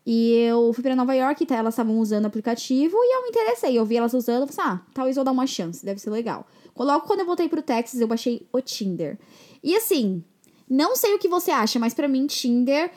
E 0.05 0.33
eu 0.33 0.71
fui 0.75 0.83
pra 0.83 0.95
Nova 0.95 1.14
York, 1.14 1.47
tá? 1.47 1.57
Elas 1.57 1.73
estavam 1.73 1.99
usando 1.99 2.25
o 2.25 2.26
aplicativo 2.26 2.95
e 2.95 3.17
eu 3.17 3.23
me 3.23 3.29
interessei. 3.31 3.79
Eu 3.79 3.87
vi 3.87 3.97
elas 3.97 4.12
usando, 4.12 4.43
eu 4.43 4.49
falei, 4.49 4.73
ah, 4.73 4.83
talvez 4.93 5.17
eu 5.17 5.25
dar 5.25 5.33
uma 5.33 5.47
chance, 5.47 5.83
deve 5.83 5.99
ser 5.99 6.11
legal. 6.11 6.47
Logo 6.76 7.07
quando 7.07 7.21
eu 7.21 7.26
voltei 7.26 7.49
pro 7.49 7.62
Texas, 7.62 8.00
eu 8.00 8.07
baixei 8.07 8.47
o 8.53 8.61
Tinder. 8.61 9.19
E 9.62 9.75
assim, 9.75 10.23
não 10.68 10.97
sei 10.97 11.14
o 11.14 11.18
que 11.18 11.28
você 11.28 11.50
acha, 11.50 11.78
mas 11.78 11.94
pra 11.94 12.09
mim, 12.09 12.26
Tinder, 12.26 12.90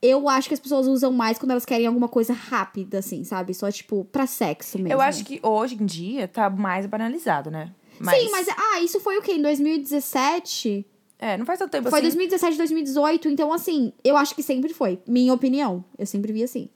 eu 0.00 0.28
acho 0.28 0.48
que 0.48 0.54
as 0.54 0.60
pessoas 0.60 0.86
usam 0.86 1.12
mais 1.12 1.38
quando 1.38 1.50
elas 1.52 1.64
querem 1.64 1.86
alguma 1.86 2.08
coisa 2.08 2.32
rápida, 2.32 2.98
assim, 2.98 3.24
sabe? 3.24 3.52
Só, 3.54 3.70
tipo, 3.70 4.04
pra 4.06 4.26
sexo 4.26 4.78
mesmo. 4.78 4.92
Eu 4.92 5.00
acho 5.00 5.24
que 5.24 5.40
hoje 5.42 5.76
em 5.80 5.84
dia 5.86 6.28
tá 6.28 6.48
mais 6.48 6.86
banalizado, 6.86 7.50
né? 7.50 7.72
Sim, 7.98 8.30
mas, 8.30 8.46
ah, 8.48 8.80
isso 8.80 9.00
foi 9.00 9.18
o 9.18 9.22
quê? 9.22 9.32
Em 9.32 9.42
2017? 9.42 10.86
É, 11.18 11.36
não 11.36 11.44
faz 11.44 11.58
tanto 11.58 11.72
tempo 11.72 11.90
Foi 11.90 11.98
assim. 11.98 12.06
2017, 12.06 12.56
2018, 12.56 13.28
então 13.28 13.52
assim, 13.52 13.92
eu 14.04 14.16
acho 14.16 14.34
que 14.36 14.42
sempre 14.42 14.72
foi. 14.72 15.00
Minha 15.06 15.34
opinião. 15.34 15.84
Eu 15.98 16.06
sempre 16.06 16.32
vi 16.32 16.44
assim. 16.44 16.68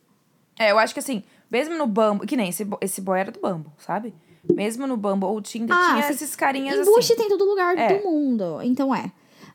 É, 0.59 0.73
eu 0.73 0.79
acho 0.81 0.93
que 0.93 0.99
assim, 0.99 1.23
mesmo 1.51 1.77
no 1.77 1.87
Bumble, 1.87 2.27
que 2.27 2.37
nem 2.37 2.49
esse, 2.49 2.67
esse 2.81 3.01
boy 3.01 3.21
era 3.21 3.31
do 3.31 3.39
Bumble, 3.41 3.71
sabe? 3.79 4.13
Mesmo 4.53 4.85
no 4.89 4.97
Bumble 4.97 5.29
ou 5.29 5.41
Tinder, 5.41 5.75
Ah, 5.77 5.93
tinha 5.93 6.03
sim. 6.09 6.15
esses 6.15 6.35
carinhas 6.35 6.77
Embuste 6.81 7.13
assim. 7.13 7.23
tem 7.23 7.27
em 7.27 7.29
todo 7.29 7.45
lugar 7.49 7.79
É. 7.79 7.97
do 7.99 8.05
mundo, 8.05 8.61
então 8.63 8.93
é. 8.93 9.13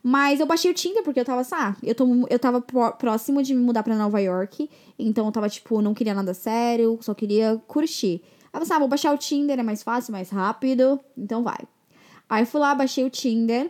Mas 0.10 0.40
eu 0.40 0.46
baixei 0.46 0.72
o 0.72 0.74
Tinder 0.74 1.04
porque 1.04 1.20
eu 1.20 1.26
tava, 1.26 1.42
assim, 1.42 1.54
ah, 1.54 1.76
eu, 1.84 1.94
tô, 1.94 2.08
eu 2.30 2.40
tava 2.40 2.62
pró- 2.62 2.92
próximo 2.92 3.44
de 3.44 3.54
me 3.54 3.62
mudar 3.62 3.84
pra 3.84 3.94
Nova 3.94 4.22
York. 4.22 4.70
Então 4.98 5.26
eu 5.26 5.32
tava, 5.34 5.50
tipo, 5.50 5.82
não 5.82 5.94
queria 5.94 6.14
nada 6.14 6.34
sério, 6.34 6.98
só 7.02 7.14
queria 7.14 7.62
curtir. 7.68 8.22
Aí 8.46 8.50
eu 8.54 8.60
pensei, 8.62 8.74
ah, 8.74 8.80
vou 8.80 8.88
baixar 8.88 9.14
o 9.14 9.18
Tinder, 9.18 9.60
é 9.60 9.64
mais 9.64 9.84
fácil, 9.84 10.14
mais 10.14 10.30
rápido, 10.30 10.98
então 11.18 11.44
vai. 11.44 11.58
Aí 12.30 12.44
eu 12.44 12.48
fui 12.48 12.62
lá, 12.62 12.74
baixei 12.74 13.04
o 13.04 13.10
Tinder, 13.10 13.70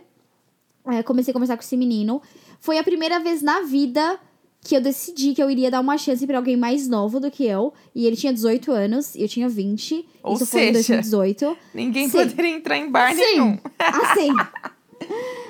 aí 0.84 1.02
comecei 1.02 1.32
a 1.32 1.34
conversar 1.34 1.56
com 1.56 1.62
esse 1.64 1.76
menino. 1.76 2.22
Foi 2.60 2.78
a 2.78 2.84
primeira 2.84 3.18
vez 3.18 3.42
na 3.42 3.62
vida 3.62 4.20
que 4.60 4.76
eu 4.76 4.80
decidi 4.80 5.34
que 5.34 5.42
eu 5.42 5.50
iria 5.50 5.72
dar 5.72 5.80
uma 5.80 5.98
chance 5.98 6.24
pra 6.24 6.36
alguém 6.36 6.56
mais 6.56 6.86
novo 6.86 7.18
do 7.18 7.32
que 7.32 7.44
eu. 7.46 7.72
E 7.92 8.06
ele 8.06 8.14
tinha 8.14 8.32
18 8.32 8.70
anos, 8.70 9.16
e 9.16 9.22
eu 9.22 9.28
tinha 9.28 9.48
20. 9.48 10.06
Ou 10.22 10.34
Isso 10.34 10.46
foi 10.46 10.68
em 10.68 10.74
seja, 10.74 10.94
2018. 11.02 11.56
Ninguém 11.74 12.08
Sim. 12.08 12.18
poderia 12.28 12.50
entrar 12.56 12.76
em 12.76 12.88
bar 12.88 13.12
Sim. 13.12 13.20
nenhum. 13.22 13.58
Assim. 13.76 14.28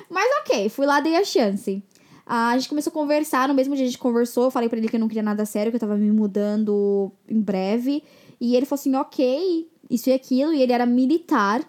Mas 0.09 0.27
ok, 0.41 0.69
fui 0.69 0.85
lá, 0.85 0.99
dei 0.99 1.15
a 1.15 1.23
chance. 1.23 1.83
A 2.25 2.55
gente 2.57 2.69
começou 2.69 2.91
a 2.91 2.93
conversar, 2.93 3.47
no 3.47 3.53
mesmo 3.53 3.75
dia 3.75 3.83
a 3.83 3.87
gente 3.87 3.97
conversou, 3.97 4.45
eu 4.45 4.51
falei 4.51 4.69
pra 4.69 4.77
ele 4.77 4.87
que 4.87 4.95
eu 4.95 4.99
não 4.99 5.07
queria 5.07 5.23
nada 5.23 5.45
sério, 5.45 5.71
que 5.71 5.75
eu 5.75 5.79
tava 5.79 5.97
me 5.97 6.11
mudando 6.11 7.11
em 7.27 7.41
breve. 7.41 8.03
E 8.39 8.55
ele 8.55 8.65
falou 8.65 8.79
assim, 8.79 8.95
ok, 8.95 9.67
isso 9.89 10.09
e 10.09 10.13
aquilo, 10.13 10.53
e 10.53 10.61
ele 10.61 10.71
era 10.71 10.85
militar. 10.85 11.61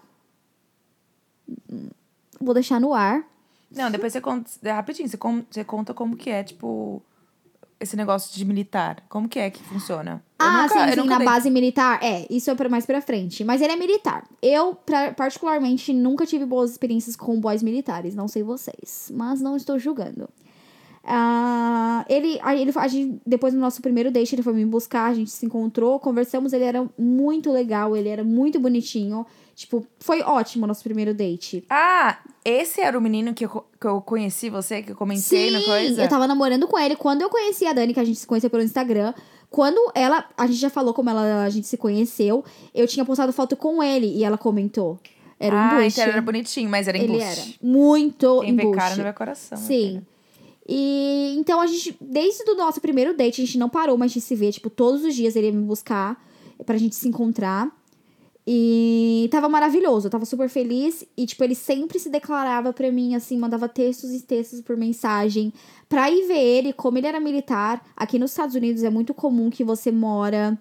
Vou 2.41 2.55
deixar 2.55 2.81
no 2.81 2.93
ar. 2.93 3.25
Não, 3.71 3.91
depois 3.91 4.13
você 4.13 4.21
conta. 4.21 4.51
Rapidinho, 4.65 5.09
você, 5.09 5.19
você 5.51 5.65
conta 5.65 5.95
como 5.95 6.17
que 6.17 6.29
é, 6.29 6.43
tipo, 6.45 7.03
esse 7.81 7.97
negócio 7.97 8.37
de 8.37 8.45
militar. 8.45 9.03
Como 9.09 9.29
que 9.29 9.39
é 9.39 9.49
que 9.51 9.63
funciona? 9.63 10.23
Ah, 10.39 10.63
nunca- 10.63 10.75
sim, 10.75 11.01
sim, 11.03 11.09
na 11.09 11.17
dei. 11.19 11.27
base 11.27 11.51
militar. 11.51 11.99
É, 12.03 12.27
isso 12.31 12.51
é 12.51 12.55
mais 12.69 12.85
pra 12.87 13.01
frente. 13.01 13.43
Mas 13.43 13.61
ele 13.63 13.73
é 13.73 13.77
militar. 13.77 14.25
Eu, 14.43 14.75
pra- 14.75 15.13
particularmente, 15.13 15.93
nunca 15.93 16.27
tive 16.27 16.45
boas 16.45 16.71
experiências 16.71 17.17
com 17.17 17.41
boys 17.41 17.63
militares. 17.63 18.15
Não 18.15 18.29
sei 18.29 18.43
vocês. 18.43 19.11
Mas 19.15 19.41
não 19.41 19.57
estou 19.57 19.79
julgando. 19.79 20.29
Ah, 21.13 22.05
ele, 22.09 22.39
ele, 22.57 22.73
a 22.77 22.87
gente, 22.87 23.21
depois 23.27 23.53
do 23.53 23.59
nosso 23.59 23.83
primeiro 23.83 24.13
date, 24.13 24.33
ele 24.35 24.43
foi 24.43 24.53
me 24.53 24.65
buscar, 24.65 25.07
a 25.07 25.15
gente 25.15 25.31
se 25.31 25.45
encontrou, 25.45 25.99
conversamos, 25.99 26.53
ele 26.53 26.63
era 26.63 26.89
muito 26.97 27.51
legal, 27.51 27.97
ele 27.97 28.09
era 28.09 28.23
muito 28.23 28.61
bonitinho. 28.61 29.27
Tipo, 29.57 29.85
foi 29.99 30.23
ótimo 30.23 30.65
o 30.65 30.69
nosso 30.69 30.85
primeiro 30.85 31.13
date. 31.13 31.65
Ah, 31.69 32.19
esse 32.45 32.81
era 32.81 32.97
o 32.97 33.01
menino 33.01 33.35
que 33.35 33.45
eu, 33.45 33.65
que 33.79 33.87
eu 33.87 34.01
conheci 34.01 34.49
você, 34.49 34.83
que 34.83 34.93
eu 34.93 34.97
comentei 34.97 35.51
na 35.51 35.63
coisa? 35.63 36.03
eu 36.03 36.09
tava 36.09 36.29
namorando 36.29 36.69
com 36.69 36.79
ele. 36.79 36.95
Quando 36.95 37.23
eu 37.23 37.29
conheci 37.29 37.67
a 37.67 37.73
Dani, 37.73 37.93
que 37.93 38.01
a 38.01 38.05
gente 38.05 38.21
se 38.21 38.27
conheceu 38.27 38.49
pelo 38.49 38.63
Instagram, 38.63 39.13
quando 39.51 39.91
ela. 39.95 40.25
A 40.39 40.47
gente 40.47 40.61
já 40.61 40.71
falou 40.71 40.95
como 40.95 41.11
ela, 41.11 41.45
a 41.45 41.51
gente 41.51 41.67
se 41.67 41.77
conheceu, 41.77 42.45
eu 42.73 42.87
tinha 42.87 43.05
postado 43.05 43.33
foto 43.33 43.57
com 43.57 43.83
ele 43.83 44.07
e 44.07 44.23
ela 44.23 44.39
comentou. 44.39 44.99
Era 45.41 45.57
um 45.57 45.59
ah, 45.59 45.67
embuste. 45.73 45.93
então 45.93 46.05
ele 46.05 46.13
era 46.13 46.23
bonitinho, 46.23 46.71
mas 46.71 46.87
era 46.87 46.99
Ele 46.99 47.07
embuste. 47.07 47.41
era 47.41 47.43
muito 47.63 48.41
vê 48.41 48.47
embuste. 48.47 48.77
cara 48.77 48.97
não 48.97 49.05
vê 49.05 49.13
coração. 49.13 49.59
Sim. 49.59 50.03
E 50.73 51.35
então 51.37 51.61
a 51.61 51.67
gente, 51.67 51.97
desde 52.01 52.49
o 52.49 52.55
nosso 52.55 52.81
primeiro 52.81 53.17
date, 53.17 53.43
a 53.43 53.45
gente 53.45 53.59
não 53.59 53.69
parou 53.69 53.99
mais 53.99 54.13
de 54.13 54.21
se 54.21 54.37
ver. 54.37 54.53
Tipo, 54.53 54.71
todos 54.71 55.05
os 55.05 55.17
dias 55.17 55.35
ele 55.35 55.49
ia 55.49 55.53
me 55.53 55.65
buscar 55.65 56.25
pra 56.65 56.79
gente 56.79 56.95
se 56.95 57.09
encontrar. 57.09 57.77
E 58.47 59.29
tava 59.31 59.49
maravilhoso, 59.49 60.07
eu 60.07 60.11
tava 60.11 60.25
super 60.25 60.49
feliz. 60.49 61.05
E, 61.17 61.27
tipo, 61.27 61.43
ele 61.43 61.57
sempre 61.57 61.99
se 61.99 62.09
declarava 62.09 62.73
pra 62.73 62.91
mim, 62.91 63.17
assim, 63.17 63.37
mandava 63.37 63.69
textos 63.69 64.13
e 64.13 64.23
textos 64.23 64.61
por 64.61 64.77
mensagem. 64.77 65.53
Pra 65.89 66.09
ir 66.11 66.27
ver 66.27 66.39
ele, 66.39 66.73
como 66.73 66.99
ele 66.99 67.07
era 67.09 67.19
militar, 67.19 67.85
aqui 67.97 68.19
nos 68.19 68.31
Estados 68.31 68.55
Unidos 68.55 68.83
é 68.85 68.91
muito 68.91 69.13
comum 69.13 69.51
que 69.51 69.65
você 69.65 69.91
mora. 69.91 70.57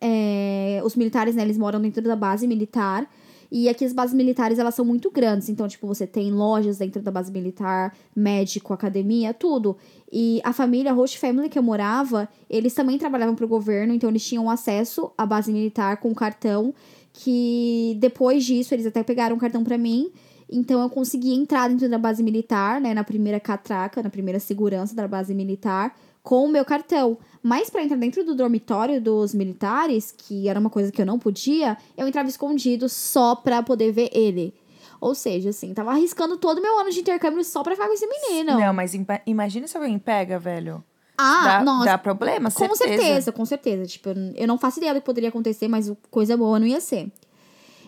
é, 0.00 0.80
os 0.84 0.94
militares, 0.96 1.34
né, 1.34 1.42
eles 1.42 1.58
moram 1.58 1.80
dentro 1.80 2.02
da 2.02 2.16
base 2.16 2.46
militar. 2.46 3.08
E 3.50 3.68
aqui 3.68 3.84
as 3.84 3.92
bases 3.92 4.14
militares, 4.14 4.58
elas 4.58 4.74
são 4.74 4.84
muito 4.84 5.10
grandes. 5.10 5.48
Então, 5.48 5.68
tipo, 5.68 5.86
você 5.86 6.06
tem 6.06 6.30
lojas 6.30 6.78
dentro 6.78 7.00
da 7.02 7.10
base 7.10 7.30
militar, 7.30 7.96
médico, 8.14 8.72
academia, 8.72 9.32
tudo. 9.32 9.76
E 10.12 10.40
a 10.44 10.52
família, 10.52 10.90
a 10.90 10.94
host 10.94 11.18
family 11.18 11.48
que 11.48 11.58
eu 11.58 11.62
morava, 11.62 12.28
eles 12.48 12.74
também 12.74 12.98
trabalhavam 12.98 13.34
pro 13.34 13.48
governo. 13.48 13.92
Então, 13.92 14.10
eles 14.10 14.26
tinham 14.26 14.50
acesso 14.50 15.10
à 15.16 15.24
base 15.24 15.52
militar 15.52 15.96
com 15.98 16.14
cartão. 16.14 16.74
Que 17.12 17.96
depois 18.00 18.44
disso, 18.44 18.74
eles 18.74 18.86
até 18.86 19.02
pegaram 19.02 19.36
um 19.36 19.38
cartão 19.38 19.62
pra 19.62 19.78
mim. 19.78 20.10
Então, 20.50 20.82
eu 20.82 20.90
consegui 20.90 21.32
entrar 21.32 21.68
dentro 21.68 21.88
da 21.88 21.98
base 21.98 22.22
militar, 22.22 22.80
né? 22.80 22.92
Na 22.92 23.04
primeira 23.04 23.40
catraca, 23.40 24.02
na 24.02 24.10
primeira 24.10 24.38
segurança 24.38 24.94
da 24.94 25.08
base 25.08 25.34
militar, 25.34 25.96
com 26.24 26.44
o 26.44 26.48
meu 26.48 26.64
cartão. 26.64 27.16
Mas 27.40 27.68
pra 27.70 27.82
entrar 27.84 27.98
dentro 27.98 28.24
do 28.24 28.34
dormitório 28.34 29.00
dos 29.00 29.32
militares, 29.34 30.10
que 30.10 30.48
era 30.48 30.58
uma 30.58 30.70
coisa 30.70 30.90
que 30.90 31.00
eu 31.00 31.06
não 31.06 31.18
podia, 31.18 31.76
eu 31.96 32.08
entrava 32.08 32.28
escondido 32.28 32.88
só 32.88 33.36
pra 33.36 33.62
poder 33.62 33.92
ver 33.92 34.08
ele. 34.12 34.52
Ou 35.00 35.14
seja, 35.14 35.50
assim, 35.50 35.74
tava 35.74 35.90
arriscando 35.90 36.38
todo 36.38 36.58
o 36.58 36.62
meu 36.62 36.80
ano 36.80 36.90
de 36.90 37.00
intercâmbio 37.00 37.44
só 37.44 37.62
pra 37.62 37.74
ficar 37.74 37.86
com 37.86 37.92
esse 37.92 38.06
menino. 38.06 38.58
Não, 38.58 38.72
mas 38.72 38.92
imagina 39.26 39.68
se 39.68 39.76
alguém 39.76 39.98
pega, 39.98 40.38
velho. 40.38 40.82
ah, 41.18 41.58
dá, 41.58 41.62
nossa. 41.64 41.84
dá 41.84 41.98
problema, 41.98 42.50
Com 42.50 42.74
certeza, 42.74 43.30
com 43.30 43.44
certeza. 43.44 43.84
Tipo, 43.86 44.08
eu- 44.08 44.32
eu 44.34 44.48
não 44.48 44.56
faço 44.58 44.78
ideia 44.78 44.94
do 44.94 45.00
que 45.00 45.06
poderia 45.06 45.28
acontecer, 45.28 45.68
mas 45.68 45.92
coisa 46.10 46.36
boa 46.36 46.58
não 46.58 46.66
ia 46.66 46.80
ser. 46.80 47.12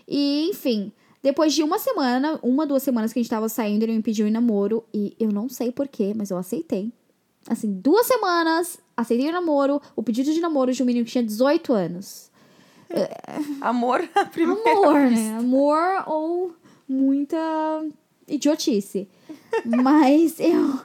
E, 0.07 0.49
enfim, 0.51 0.93
depois 1.23 1.55
de 1.55 1.63
uma 1.63 1.79
semana, 1.79 2.39
uma, 2.43 2.67
duas 2.67 2.83
semanas 2.83 3.13
que 3.13 3.19
a 3.19 3.23
gente 3.23 3.31
tava 3.31 3.49
saindo, 3.49 3.83
ele 3.85 3.93
me 3.95 4.03
pediu 4.03 4.27
em 4.29 4.31
namoro. 4.31 4.85
E 4.93 5.17
eu 5.19 5.31
não 5.33 5.49
sei 5.49 5.73
porquê, 5.73 6.13
mas 6.15 6.31
eu 6.31 6.37
aceitei. 6.37 6.93
Assim, 7.49 7.73
duas 7.73 8.07
semanas, 8.07 8.79
aceitei 8.97 9.29
o 9.29 9.33
namoro, 9.33 9.81
o 9.95 10.03
pedido 10.03 10.33
de 10.33 10.41
namoro 10.41 10.73
de 10.73 10.83
um 10.83 10.87
menino 10.87 11.05
que 11.05 11.13
tinha 11.13 11.25
18 11.25 11.73
anos. 11.73 12.31
Amor 13.61 14.09
à 14.15 14.25
primeira 14.25 14.71
Amor, 14.71 15.09
vista. 15.09 15.25
né? 15.25 15.39
Amor 15.39 16.05
ou 16.07 16.53
muita 16.89 17.37
idiotice. 18.29 19.09
Mas 19.65 20.39
eu, 20.41 20.81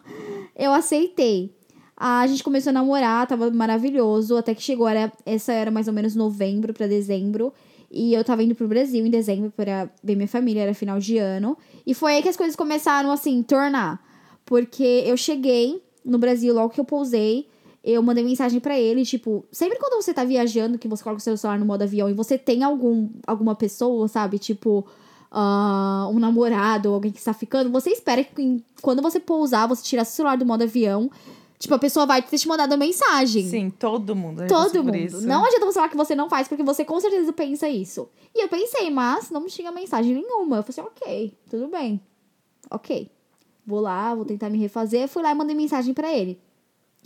eu 0.55 0.71
aceitei. 0.71 1.53
A 1.95 2.25
gente 2.25 2.43
começou 2.43 2.71
a 2.71 2.73
namorar, 2.73 3.27
tava 3.27 3.51
maravilhoso, 3.51 4.35
até 4.35 4.55
que 4.55 4.61
chegou, 4.61 4.87
era, 4.87 5.11
essa 5.25 5.53
era 5.53 5.69
mais 5.69 5.87
ou 5.87 5.93
menos 5.93 6.15
novembro 6.15 6.73
pra 6.73 6.87
dezembro. 6.87 7.53
E 7.91 8.13
eu 8.13 8.23
tava 8.23 8.41
indo 8.41 8.55
pro 8.55 8.67
Brasil 8.67 9.05
em 9.05 9.09
dezembro 9.09 9.51
pra 9.51 9.89
ver 10.03 10.15
minha 10.15 10.27
família, 10.27 10.61
era 10.61 10.73
final 10.73 10.97
de 10.97 11.17
ano. 11.17 11.57
E 11.85 11.93
foi 11.93 12.13
aí 12.13 12.21
que 12.23 12.29
as 12.29 12.37
coisas 12.37 12.55
começaram, 12.55 13.11
assim, 13.11 13.43
tornar. 13.43 14.01
Porque 14.45 15.03
eu 15.05 15.15
cheguei 15.17 15.83
no 16.03 16.17
Brasil 16.17 16.53
logo 16.53 16.73
que 16.73 16.79
eu 16.79 16.85
pousei. 16.85 17.47
Eu 17.83 18.03
mandei 18.03 18.23
mensagem 18.23 18.59
pra 18.59 18.79
ele, 18.79 19.03
tipo, 19.03 19.43
sempre 19.51 19.79
quando 19.79 20.01
você 20.01 20.13
tá 20.13 20.23
viajando, 20.23 20.77
que 20.77 20.87
você 20.87 21.03
coloca 21.03 21.19
o 21.19 21.23
seu 21.23 21.35
celular 21.35 21.57
no 21.57 21.65
modo 21.65 21.81
avião 21.81 22.07
e 22.07 22.13
você 22.13 22.37
tem 22.37 22.63
algum, 22.63 23.09
alguma 23.25 23.55
pessoa, 23.55 24.07
sabe? 24.07 24.37
Tipo, 24.37 24.85
ah, 25.31 26.07
um 26.11 26.19
namorado 26.19 26.89
ou 26.89 26.95
alguém 26.95 27.11
que 27.11 27.17
está 27.17 27.33
ficando, 27.33 27.71
você 27.71 27.89
espera 27.89 28.23
que 28.23 28.63
quando 28.83 29.01
você 29.01 29.19
pousar, 29.19 29.67
você 29.67 29.81
tirar 29.81 30.05
seu 30.05 30.17
celular 30.17 30.37
do 30.37 30.45
modo 30.45 30.63
avião, 30.63 31.09
tipo, 31.57 31.73
a 31.73 31.79
pessoa 31.79 32.05
vai 32.05 32.21
ter 32.21 32.37
te 32.37 32.47
mandado 32.47 32.77
mensagem. 32.77 33.47
Sim, 33.47 33.71
todo 33.71 34.15
mundo. 34.15 34.45
Todo 34.47 34.83
mundo. 34.83 34.95
Isso. 34.95 35.25
Não 35.25 35.43
adianta 35.43 35.65
você 35.65 35.73
falar 35.73 35.89
que 35.89 35.97
você 35.97 36.13
não 36.13 36.29
faz, 36.29 36.47
porque 36.47 36.63
você 36.63 36.85
com 36.85 36.99
certeza 36.99 37.33
pensa 37.33 37.67
isso. 37.67 38.07
E 38.35 38.43
eu 38.43 38.47
pensei, 38.47 38.91
mas 38.91 39.31
não 39.31 39.47
tinha 39.47 39.71
mensagem 39.71 40.13
nenhuma. 40.13 40.57
Eu 40.57 40.63
falei 40.63 40.69
assim, 40.69 40.81
ok, 40.81 41.33
tudo 41.49 41.67
bem. 41.67 41.99
Ok. 42.69 43.09
Vou 43.65 43.79
lá, 43.79 44.13
vou 44.15 44.25
tentar 44.25 44.49
me 44.49 44.57
refazer. 44.57 45.07
Fui 45.07 45.21
lá 45.21 45.31
e 45.31 45.35
mandei 45.35 45.55
mensagem 45.55 45.93
pra 45.93 46.13
ele. 46.13 46.39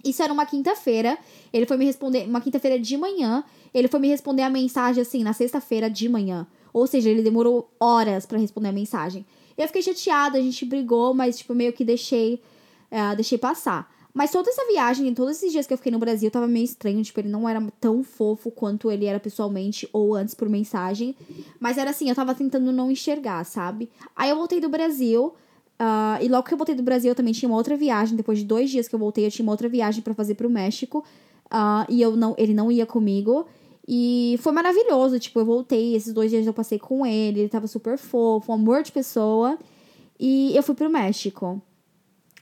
Isso 0.04 0.22
era 0.22 0.32
uma 0.32 0.46
quinta-feira. 0.46 1.18
Ele 1.52 1.66
foi 1.66 1.78
me 1.78 1.86
responder, 1.86 2.28
uma 2.28 2.42
quinta-feira 2.42 2.80
de 2.80 2.96
manhã. 2.98 3.44
Ele 3.74 3.88
foi 3.88 4.00
me 4.00 4.08
responder 4.08 4.44
a 4.44 4.50
mensagem, 4.50 5.02
assim, 5.02 5.24
na 5.24 5.34
sexta-feira 5.34 5.90
de 5.90 6.08
manhã. 6.08 6.48
Ou 6.72 6.86
seja, 6.86 7.10
ele 7.10 7.22
demorou 7.22 7.70
horas 7.80 8.26
pra 8.26 8.38
responder 8.38 8.70
a 8.70 8.72
mensagem. 8.72 9.26
Eu 9.58 9.68
fiquei 9.68 9.82
chateada, 9.82 10.38
a 10.38 10.42
gente 10.42 10.66
brigou, 10.66 11.14
mas, 11.14 11.38
tipo, 11.38 11.56
meio 11.56 11.74
que 11.74 11.84
deixei, 11.84 12.42
eh, 12.92 13.16
deixei 13.16 13.38
passar. 13.38 13.94
Mas 14.14 14.32
toda 14.32 14.50
essa 14.50 14.66
viagem, 14.68 15.14
todos 15.14 15.38
esses 15.38 15.52
dias 15.52 15.68
que 15.68 15.74
eu 15.74 15.78
fiquei 15.78 15.92
no 15.92 16.00
Brasil, 16.00 16.32
tava 16.32 16.48
meio 16.48 16.64
estranho. 16.64 17.04
Tipo, 17.04 17.20
ele 17.20 17.30
não 17.30 17.50
era 17.50 17.62
tão 17.82 18.04
fofo 18.04 18.50
quanto 18.52 18.90
ele 18.90 19.06
era 19.06 19.20
pessoalmente 19.20 19.90
ou 19.92 20.16
antes 20.16 20.34
por 20.34 20.48
mensagem. 20.48 21.16
Mas 21.60 21.78
era 21.78 21.90
assim, 21.90 22.10
eu 22.10 22.16
tava 22.16 22.34
tentando 22.34 22.72
não 22.72 22.90
enxergar, 22.92 23.44
sabe? 23.44 23.90
Aí 24.16 24.30
eu 24.30 24.38
voltei 24.38 24.62
do 24.62 24.70
Brasil. 24.70 25.34
Ah, 25.78 26.18
e 26.22 26.28
logo 26.28 26.48
que 26.48 26.54
eu 26.54 26.58
voltei 26.58 26.76
do 26.76 26.84
Brasil, 26.84 27.12
eu 27.12 27.16
também 27.16 27.34
tinha 27.34 27.50
uma 27.50 27.58
outra 27.58 27.76
viagem. 27.76 28.16
Depois 28.16 28.40
de 28.40 28.46
dois 28.46 28.70
dias 28.70 28.88
que 28.88 28.96
eu 28.96 29.00
voltei, 29.00 29.26
eu 29.26 29.32
tinha 29.32 29.44
uma 29.44 29.52
outra 29.52 29.68
viagem 29.68 30.02
pra 30.02 30.14
fazer 30.14 30.36
pro 30.36 30.50
México. 30.50 31.04
ah, 31.52 31.86
e 31.90 32.02
eu 32.02 32.16
não, 32.16 32.36
ele 32.38 32.54
não 32.54 32.72
ia 32.72 32.86
comigo. 32.86 33.46
E 33.88 34.38
foi 34.42 34.52
maravilhoso. 34.52 35.20
Tipo, 35.20 35.40
eu 35.40 35.46
voltei, 35.46 35.96
esses 35.96 36.14
dois 36.14 36.32
dias 36.32 36.46
eu 36.48 36.54
passei 36.54 36.80
com 36.80 37.06
ele. 37.06 37.42
Ele 37.42 37.50
tava 37.50 37.68
super 37.68 37.98
fofo, 37.98 38.52
um 38.52 38.56
amor 38.56 38.84
de 38.84 38.92
pessoa. 38.92 39.58
E 40.20 40.56
eu 40.56 40.64
fui 40.64 40.76
pro 40.76 40.90
México. 40.90 41.62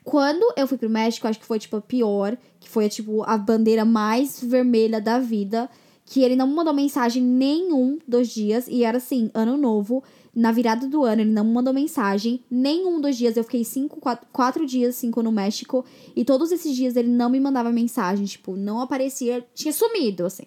Quando 0.04 0.54
eu 0.58 0.68
fui 0.68 0.78
pro 0.78 0.90
México, 0.90 1.28
acho 1.28 1.40
que 1.40 1.46
foi, 1.46 1.60
tipo, 1.60 1.78
a 1.78 1.82
pior. 1.82 2.38
Que 2.60 2.70
foi, 2.70 2.88
tipo, 2.90 3.24
a 3.24 3.38
bandeira 3.38 3.84
mais 3.84 4.42
vermelha 4.42 5.02
da 5.02 5.20
vida. 5.20 5.70
Que 6.06 6.22
ele 6.22 6.36
não 6.36 6.48
mandou 6.48 6.74
mensagem 6.74 7.22
nenhum 7.24 7.98
dos 8.08 8.30
dias. 8.30 8.68
E 8.68 8.84
era 8.84 8.98
assim, 8.98 9.30
ano 9.34 9.58
novo. 9.58 10.04
Na 10.36 10.52
virada 10.52 10.88
do 10.88 11.04
ano, 11.04 11.22
ele 11.22 11.32
não 11.32 11.44
me 11.44 11.52
mandou 11.52 11.74
mensagem. 11.74 12.44
Nenhum 12.50 13.00
dos 13.00 13.16
dias. 13.16 13.38
Eu 13.38 13.44
fiquei 13.44 13.64
cinco, 13.64 14.00
quatro, 14.00 14.28
quatro 14.32 14.66
dias, 14.66 14.96
cinco 14.96 15.22
no 15.22 15.32
México. 15.32 15.86
E 16.16 16.26
todos 16.26 16.52
esses 16.52 16.76
dias 16.76 16.96
ele 16.96 17.10
não 17.10 17.30
me 17.30 17.40
mandava 17.40 17.72
mensagem. 17.72 18.26
Tipo, 18.26 18.56
não 18.56 18.82
aparecia. 18.82 19.46
Tinha 19.54 19.72
sumido, 19.72 20.26
assim. 20.26 20.46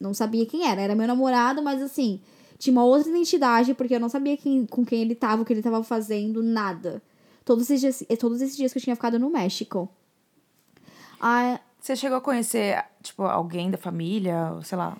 Não 0.00 0.14
sabia 0.14 0.46
quem 0.46 0.66
era. 0.66 0.80
Era 0.80 0.94
meu 0.94 1.06
namorado, 1.06 1.62
mas 1.62 1.82
assim. 1.82 2.20
Tinha 2.58 2.72
uma 2.72 2.84
outra 2.84 3.10
identidade, 3.10 3.74
porque 3.74 3.94
eu 3.94 4.00
não 4.00 4.08
sabia 4.08 4.36
quem, 4.36 4.64
com 4.64 4.84
quem 4.84 5.02
ele 5.02 5.14
tava, 5.14 5.42
o 5.42 5.44
que 5.44 5.52
ele 5.52 5.60
tava 5.60 5.82
fazendo, 5.82 6.42
nada. 6.42 7.02
Todos 7.44 7.68
esses 7.68 7.80
dias, 7.80 8.18
todos 8.18 8.40
esses 8.40 8.56
dias 8.56 8.72
que 8.72 8.78
eu 8.78 8.82
tinha 8.82 8.96
ficado 8.96 9.18
no 9.18 9.28
México. 9.28 9.88
Ah, 11.20 11.60
Você 11.78 11.94
chegou 11.94 12.18
a 12.18 12.20
conhecer, 12.20 12.82
tipo, 13.02 13.22
alguém 13.22 13.70
da 13.70 13.76
família, 13.78 14.58
sei 14.64 14.78
lá. 14.78 14.96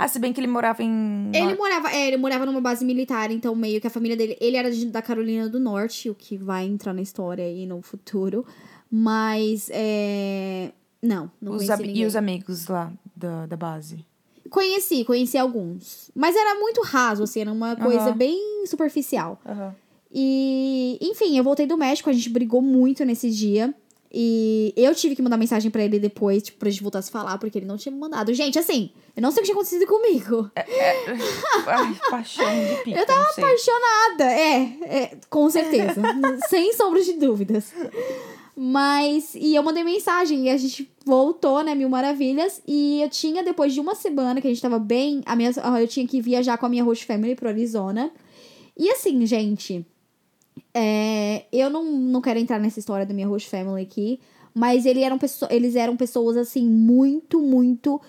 Ah, 0.00 0.06
se 0.06 0.20
bem 0.20 0.32
que 0.32 0.38
ele 0.38 0.46
morava 0.46 0.80
em. 0.80 1.30
ele 1.34 1.54
morava, 1.56 1.90
é, 1.90 2.06
ele 2.06 2.16
morava 2.16 2.46
numa 2.46 2.60
base 2.60 2.84
militar, 2.84 3.32
então 3.32 3.52
meio 3.56 3.80
que 3.80 3.86
a 3.88 3.90
família 3.90 4.16
dele, 4.16 4.36
ele 4.40 4.56
era 4.56 4.70
de- 4.70 4.86
da 4.86 5.02
Carolina 5.02 5.48
do 5.48 5.58
Norte, 5.58 6.08
o 6.08 6.14
que 6.14 6.36
vai 6.36 6.64
entrar 6.66 6.92
na 6.92 7.02
história 7.02 7.44
aí 7.44 7.66
no 7.66 7.82
futuro. 7.82 8.46
Mas 8.88 9.68
é, 9.72 10.70
não, 11.02 11.28
não 11.42 11.52
Os 11.56 11.68
ninguém. 11.68 11.96
e 11.96 12.06
os 12.06 12.14
amigos 12.14 12.68
lá 12.68 12.92
da, 13.16 13.46
da 13.46 13.56
base. 13.56 14.04
Conheci, 14.48 15.04
conheci 15.04 15.36
alguns, 15.36 16.10
mas 16.14 16.34
era 16.36 16.54
muito 16.58 16.80
raso 16.82 17.24
assim, 17.24 17.40
era 17.40 17.52
uma 17.52 17.74
coisa 17.76 18.10
Aham. 18.10 18.16
bem 18.16 18.64
superficial. 18.66 19.40
Aham. 19.44 19.74
E, 20.10 20.96
enfim, 21.02 21.36
eu 21.36 21.44
voltei 21.44 21.66
do 21.66 21.76
México, 21.76 22.08
a 22.08 22.12
gente 22.12 22.30
brigou 22.30 22.62
muito 22.62 23.04
nesse 23.04 23.30
dia. 23.30 23.74
E 24.10 24.72
eu 24.76 24.94
tive 24.94 25.14
que 25.14 25.20
mandar 25.20 25.36
mensagem 25.36 25.70
pra 25.70 25.82
ele 25.82 25.98
depois, 25.98 26.42
tipo, 26.42 26.58
pra 26.58 26.70
gente 26.70 26.82
voltar 26.82 27.00
a 27.00 27.02
se 27.02 27.10
falar, 27.10 27.36
porque 27.38 27.58
ele 27.58 27.66
não 27.66 27.76
tinha 27.76 27.92
me 27.92 27.98
mandado. 27.98 28.32
Gente, 28.32 28.58
assim, 28.58 28.90
eu 29.14 29.20
não 29.20 29.30
sei 29.30 29.40
o 29.40 29.42
que 29.42 29.50
tinha 29.50 29.54
acontecido 29.54 29.86
comigo. 29.86 30.50
Ai, 31.66 32.00
paixão 32.10 32.44
de 32.44 32.76
pica. 32.84 32.98
Eu 32.98 33.06
tava 33.06 33.22
apaixonada. 33.22 34.24
É, 34.24 34.62
é, 34.82 35.18
com 35.28 35.50
certeza. 35.50 36.00
sem 36.48 36.72
sombra 36.72 37.02
de 37.02 37.14
dúvidas. 37.14 37.72
Mas, 38.56 39.34
e 39.34 39.54
eu 39.54 39.62
mandei 39.62 39.84
mensagem 39.84 40.46
e 40.46 40.50
a 40.50 40.56
gente 40.56 40.90
voltou, 41.04 41.62
né, 41.62 41.74
Mil 41.74 41.90
Maravilhas. 41.90 42.62
E 42.66 43.02
eu 43.02 43.10
tinha, 43.10 43.42
depois 43.42 43.74
de 43.74 43.80
uma 43.80 43.94
semana 43.94 44.40
que 44.40 44.46
a 44.46 44.50
gente 44.50 44.62
tava 44.62 44.78
bem, 44.78 45.22
a 45.26 45.36
minha, 45.36 45.52
eu 45.80 45.86
tinha 45.86 46.06
que 46.06 46.20
viajar 46.20 46.56
com 46.56 46.64
a 46.64 46.68
minha 46.68 46.82
host 46.82 47.04
family 47.04 47.36
pro 47.36 47.48
Arizona. 47.48 48.10
E 48.76 48.90
assim, 48.90 49.26
gente, 49.26 49.86
é, 50.78 51.46
eu 51.52 51.68
não, 51.68 51.84
não 51.84 52.20
quero 52.20 52.38
entrar 52.38 52.60
nessa 52.60 52.78
história 52.78 53.04
da 53.04 53.12
minha 53.12 53.26
host 53.26 53.48
family 53.48 53.82
aqui, 53.82 54.20
mas 54.54 54.86
ele 54.86 55.02
eram 55.02 55.18
eles 55.50 55.74
eram 55.74 55.96
pessoas, 55.96 56.36
assim, 56.36 56.68
muito, 56.68 57.40
muito 57.40 58.00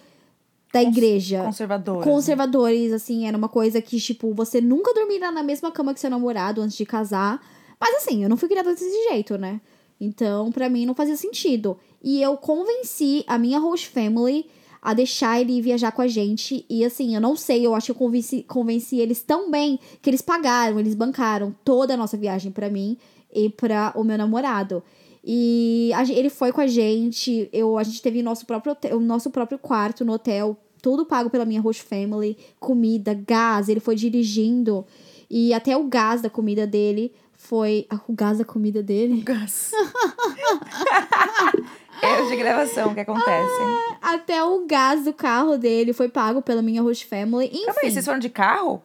da 0.72 0.84
igreja. 0.84 1.44
Conservadores. 1.44 2.04
Conservadores, 2.04 2.94
assim, 2.94 3.28
era 3.28 3.36
uma 3.36 3.50
coisa 3.50 3.82
que, 3.82 4.00
tipo, 4.00 4.34
você 4.34 4.62
nunca 4.62 4.94
dormirá 4.94 5.32
na 5.32 5.42
mesma 5.42 5.72
cama 5.72 5.94
que 5.94 6.00
seu 6.00 6.10
namorado 6.10 6.62
antes 6.62 6.78
de 6.78 6.86
casar. 6.86 7.42
Mas 7.80 7.96
assim, 7.96 8.24
eu 8.24 8.30
não 8.30 8.38
fui 8.38 8.48
criada 8.48 8.72
desse 8.72 8.92
jeito, 9.10 9.38
né? 9.38 9.60
Então, 10.00 10.52
para 10.52 10.70
mim, 10.70 10.86
não 10.86 10.94
fazia 10.94 11.16
sentido. 11.18 11.78
E 12.04 12.22
eu 12.22 12.38
convenci 12.38 13.24
a 13.28 13.38
minha 13.38 13.60
host 13.60 13.88
family 13.90 14.46
a 14.82 14.94
deixar 14.94 15.40
ele 15.40 15.62
viajar 15.62 15.92
com 15.92 16.02
a 16.02 16.08
gente. 16.08 16.66
E 16.70 16.86
assim, 16.86 17.16
eu 17.16 17.22
não 17.22 17.36
sei, 17.36 17.66
eu 17.66 17.76
acho 17.76 17.88
que 17.88 17.92
eu 17.92 17.96
convenci, 17.96 18.44
convenci 18.44 18.98
eles 18.98 19.22
tão 19.22 19.52
bem 19.52 19.80
que 20.02 20.10
eles 20.10 20.22
pagaram, 20.22 20.80
eles 20.80 20.96
bancaram 20.96 21.56
toda 21.64 21.94
a 21.94 21.98
nossa 21.98 22.18
viagem 22.18 22.52
para 22.52 22.70
mim 22.70 22.98
e 23.34 23.50
para 23.50 23.94
o 23.96 24.04
meu 24.04 24.18
namorado. 24.18 24.84
E 25.24 25.92
a, 25.94 26.04
ele 26.04 26.30
foi 26.30 26.52
com 26.52 26.62
a 26.62 26.68
gente, 26.68 27.50
eu, 27.52 27.78
a 27.78 27.84
gente 27.84 28.02
teve 28.02 28.24
nosso 28.24 28.46
próprio, 28.46 28.76
o 28.94 29.00
nosso 29.00 29.30
próprio 29.30 29.60
quarto 29.60 30.06
no 30.06 30.14
hotel, 30.14 30.58
tudo 30.82 31.06
pago 31.06 31.30
pela 31.30 31.46
minha 31.46 31.62
host 31.62 31.84
family, 31.84 32.38
comida, 32.60 33.14
gás, 33.14 33.70
ele 33.70 33.80
foi 33.80 33.96
dirigindo. 33.96 34.86
E 35.30 35.54
até 35.54 35.78
o 35.78 35.84
gás 35.84 36.22
da 36.22 36.30
comida 36.30 36.66
dele 36.66 37.14
foi. 37.34 37.86
Ah, 37.90 38.00
o 38.08 38.14
gás 38.14 38.38
da 38.38 38.46
comida 38.46 38.82
dele? 38.82 39.22
O 39.22 39.24
gás. 39.24 39.72
Erros 42.02 42.30
de 42.30 42.36
gravação 42.36 42.94
que 42.94 43.00
acontecem. 43.00 43.66
Ah, 44.02 44.16
até 44.16 44.44
o 44.44 44.66
gás 44.66 45.04
do 45.04 45.14
carro 45.14 45.58
dele 45.58 45.94
foi 45.94 46.10
pago 46.10 46.42
pela 46.42 46.62
minha 46.62 46.82
host 46.82 47.06
family. 47.06 47.48
Enfim. 47.48 47.66
Calma 47.66 47.80
aí, 47.84 47.92
vocês 47.92 48.06
foram 48.06 48.20
de 48.20 48.30
carro? 48.30 48.82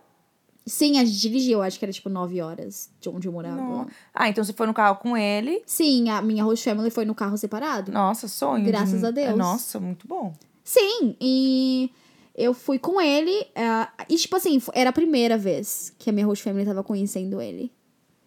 Sim, 0.67 0.99
a 0.99 1.05
gente 1.05 1.21
dirigiu, 1.21 1.61
acho 1.61 1.79
que 1.79 1.85
era 1.85 1.93
tipo 1.93 2.09
nove 2.09 2.41
horas 2.41 2.91
de 2.99 3.09
onde 3.11 3.29
eu 3.29 3.33
morava. 3.33 3.57
Não. 3.57 3.87
Ah, 4.15 4.29
então 4.29 4.43
você 4.43 4.53
foi 4.53 4.67
no 4.67 4.73
carro 4.73 4.97
com 4.97 5.15
ele? 5.17 5.63
Sim, 5.67 6.09
a 6.09 6.23
minha 6.23 6.43
host 6.43 6.65
family 6.65 6.91
foi 6.91 7.05
no 7.05 7.15
carro 7.15 7.37
separado. 7.37 7.93
Nossa, 7.93 8.27
sonho. 8.29 8.65
Graças 8.65 9.01
de... 9.01 9.07
a 9.07 9.11
Deus. 9.11 9.37
Nossa, 9.37 9.79
muito 9.79 10.09
bom. 10.09 10.33
Sim, 10.65 11.15
e 11.21 11.91
eu 12.35 12.55
fui 12.55 12.79
com 12.79 12.99
ele. 12.99 13.43
Uh, 13.51 14.05
e, 14.09 14.17
tipo 14.17 14.35
assim, 14.37 14.61
era 14.73 14.89
a 14.89 14.93
primeira 14.93 15.37
vez 15.37 15.95
que 15.99 16.09
a 16.09 16.13
minha 16.13 16.25
host 16.25 16.43
family 16.43 16.65
tava 16.65 16.83
conhecendo 16.83 17.43
ele. 17.43 17.71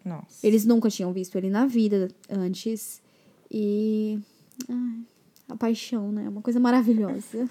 Nossa. 0.04 0.46
Eles 0.46 0.64
nunca 0.64 0.88
tinham 0.88 1.12
visto 1.12 1.36
ele 1.36 1.50
na 1.50 1.66
vida 1.66 2.08
antes. 2.30 3.02
E. 3.50 4.18
Ai, 4.68 5.00
a 5.48 5.56
paixão, 5.56 6.10
né? 6.12 6.24
É 6.24 6.28
uma 6.28 6.42
coisa 6.42 6.60
maravilhosa. 6.60 7.48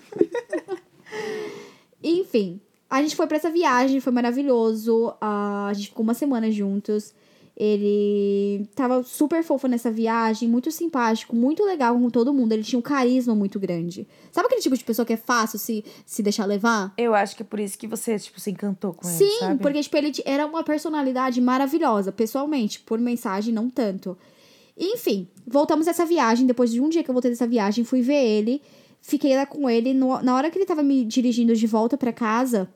Enfim, 2.04 2.62
a 2.90 3.02
gente 3.02 3.16
foi 3.16 3.28
para 3.28 3.38
essa 3.38 3.50
viagem, 3.50 4.00
foi 4.00 4.14
maravilhoso. 4.14 5.14
A 5.20 5.72
gente 5.74 5.90
ficou 5.90 6.04
uma 6.04 6.14
semana 6.14 6.52
juntos. 6.52 7.14
Ele 7.60 8.70
tava 8.76 9.02
super 9.02 9.44
fofo 9.44 9.68
nessa 9.68 9.90
viagem, 9.90 10.48
muito 10.48 10.70
simpático, 10.70 11.36
muito 11.36 11.66
legal 11.66 11.96
com 11.96 12.08
todo 12.08 12.32
mundo. 12.32 12.52
Ele 12.52 12.62
tinha 12.62 12.78
um 12.78 12.84
carisma 12.84 13.34
muito 13.34 13.60
grande. 13.60 14.08
Sabe 14.32 14.46
aquele 14.46 14.62
tipo 14.62 14.78
de 14.78 14.84
pessoa 14.84 15.04
que 15.04 15.14
é 15.14 15.18
fácil 15.18 15.58
se, 15.58 15.84
se 16.06 16.22
deixar 16.22 16.46
levar? 16.46 16.94
Eu 16.96 17.16
acho 17.16 17.36
que 17.36 17.42
é 17.42 17.46
por 17.46 17.60
isso 17.60 17.76
que 17.76 17.88
você, 17.88 18.20
tipo, 18.20 18.40
se 18.40 18.52
encantou 18.52 18.94
com 18.94 19.08
Sim, 19.08 19.24
ele, 19.24 19.54
Sim, 19.54 19.58
porque, 19.58 19.82
tipo, 19.82 19.98
ele 19.98 20.14
era 20.24 20.46
uma 20.46 20.64
personalidade 20.64 21.42
maravilhosa, 21.42 22.12
pessoalmente. 22.12 22.80
Por 22.82 23.00
mensagem, 23.00 23.52
não 23.52 23.72
tanto. 23.72 24.16
Enfim, 24.78 25.28
voltamos 25.46 25.86
dessa 25.86 26.06
viagem. 26.06 26.46
Depois 26.46 26.72
de 26.72 26.80
um 26.80 26.90
dia 26.90 27.04
que 27.04 27.10
eu 27.10 27.14
voltei 27.14 27.32
dessa 27.32 27.48
viagem, 27.48 27.84
fui 27.84 28.02
ver 28.02 28.24
ele. 28.24 28.62
Fiquei 29.02 29.36
lá 29.36 29.46
com 29.46 29.70
ele. 29.70 29.94
No, 29.94 30.22
na 30.22 30.36
hora 30.36 30.52
que 30.52 30.58
ele 30.58 30.66
tava 30.66 30.84
me 30.84 31.04
dirigindo 31.04 31.56
de 31.56 31.68
volta 31.68 31.98
para 31.98 32.14
casa, 32.14 32.70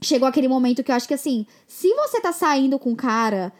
chegou 0.00 0.26
aquele 0.26 0.48
momento 0.48 0.82
que 0.82 0.90
eu 0.90 0.96
acho 0.96 1.06
que 1.06 1.14
assim, 1.14 1.46
se 1.66 1.92
você 1.94 2.20
tá 2.20 2.32
saindo 2.32 2.78
com 2.78 2.90
um 2.90 2.96
cara 2.96 3.52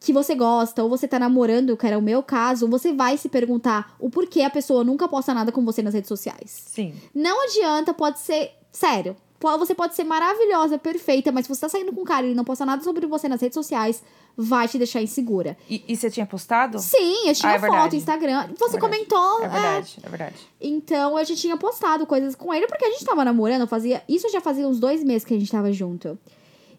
que 0.00 0.12
você 0.12 0.34
gosta, 0.34 0.82
ou 0.82 0.88
você 0.88 1.06
tá 1.06 1.18
namorando, 1.18 1.76
que 1.76 1.86
era 1.86 1.98
o 1.98 2.02
meu 2.02 2.22
caso, 2.22 2.66
você 2.66 2.92
vai 2.92 3.18
se 3.18 3.28
perguntar 3.28 3.94
o 4.00 4.08
porquê 4.08 4.40
a 4.40 4.48
pessoa 4.48 4.82
nunca 4.82 5.06
posta 5.06 5.34
nada 5.34 5.52
com 5.52 5.62
você 5.62 5.82
nas 5.82 5.92
redes 5.92 6.08
sociais. 6.08 6.50
Sim. 6.50 6.94
Não 7.14 7.44
adianta, 7.44 7.92
pode 7.92 8.18
ser. 8.18 8.52
Sério. 8.72 9.14
Você 9.40 9.74
pode 9.74 9.94
ser 9.94 10.04
maravilhosa, 10.04 10.78
perfeita, 10.78 11.32
mas 11.32 11.46
se 11.46 11.54
você 11.54 11.62
tá 11.62 11.68
saindo 11.68 11.92
com 11.92 12.02
um 12.02 12.04
cara 12.04 12.26
e 12.26 12.28
ele 12.28 12.34
não 12.34 12.44
posta 12.44 12.66
nada 12.66 12.82
sobre 12.82 13.06
você 13.06 13.26
nas 13.26 13.40
redes 13.40 13.54
sociais, 13.54 14.02
vai 14.36 14.68
te 14.68 14.76
deixar 14.76 15.00
insegura. 15.00 15.56
E, 15.68 15.82
e 15.88 15.96
você 15.96 16.10
tinha 16.10 16.26
postado? 16.26 16.78
Sim, 16.78 17.26
eu 17.26 17.34
tinha 17.34 17.52
ah, 17.52 17.54
é 17.54 17.58
foto, 17.58 17.70
verdade. 17.70 17.96
Instagram. 17.96 18.48
Você 18.58 18.76
é 18.76 18.80
comentou. 18.80 19.42
É 19.42 19.48
verdade, 19.48 19.98
é... 20.02 20.06
é 20.06 20.08
verdade. 20.10 20.36
Então 20.60 21.16
a 21.16 21.24
gente 21.24 21.40
tinha 21.40 21.56
postado 21.56 22.06
coisas 22.06 22.34
com 22.34 22.52
ele, 22.52 22.66
porque 22.66 22.84
a 22.84 22.90
gente 22.90 23.04
tava 23.04 23.24
namorando, 23.24 23.66
fazia. 23.66 24.02
Isso 24.06 24.28
já 24.28 24.42
fazia 24.42 24.68
uns 24.68 24.78
dois 24.78 25.02
meses 25.02 25.24
que 25.24 25.34
a 25.34 25.38
gente 25.38 25.50
tava 25.50 25.72
junto. 25.72 26.18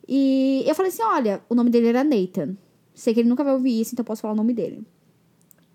E 0.08 0.64
eu 0.68 0.76
falei 0.76 0.92
assim: 0.92 1.04
olha, 1.04 1.42
o 1.50 1.56
nome 1.56 1.72
dele 1.72 1.88
era 1.88 2.04
Nathan. 2.04 2.56
Sei 2.94 3.14
que 3.14 3.22
ele 3.22 3.30
nunca 3.30 3.44
vai 3.44 3.54
ouvir 3.54 3.82
isso, 3.82 3.96
então 3.96 4.06
posso 4.06 4.22
falar 4.22 4.34
o 4.34 4.38
nome 4.38 4.54
dele. 4.54 4.86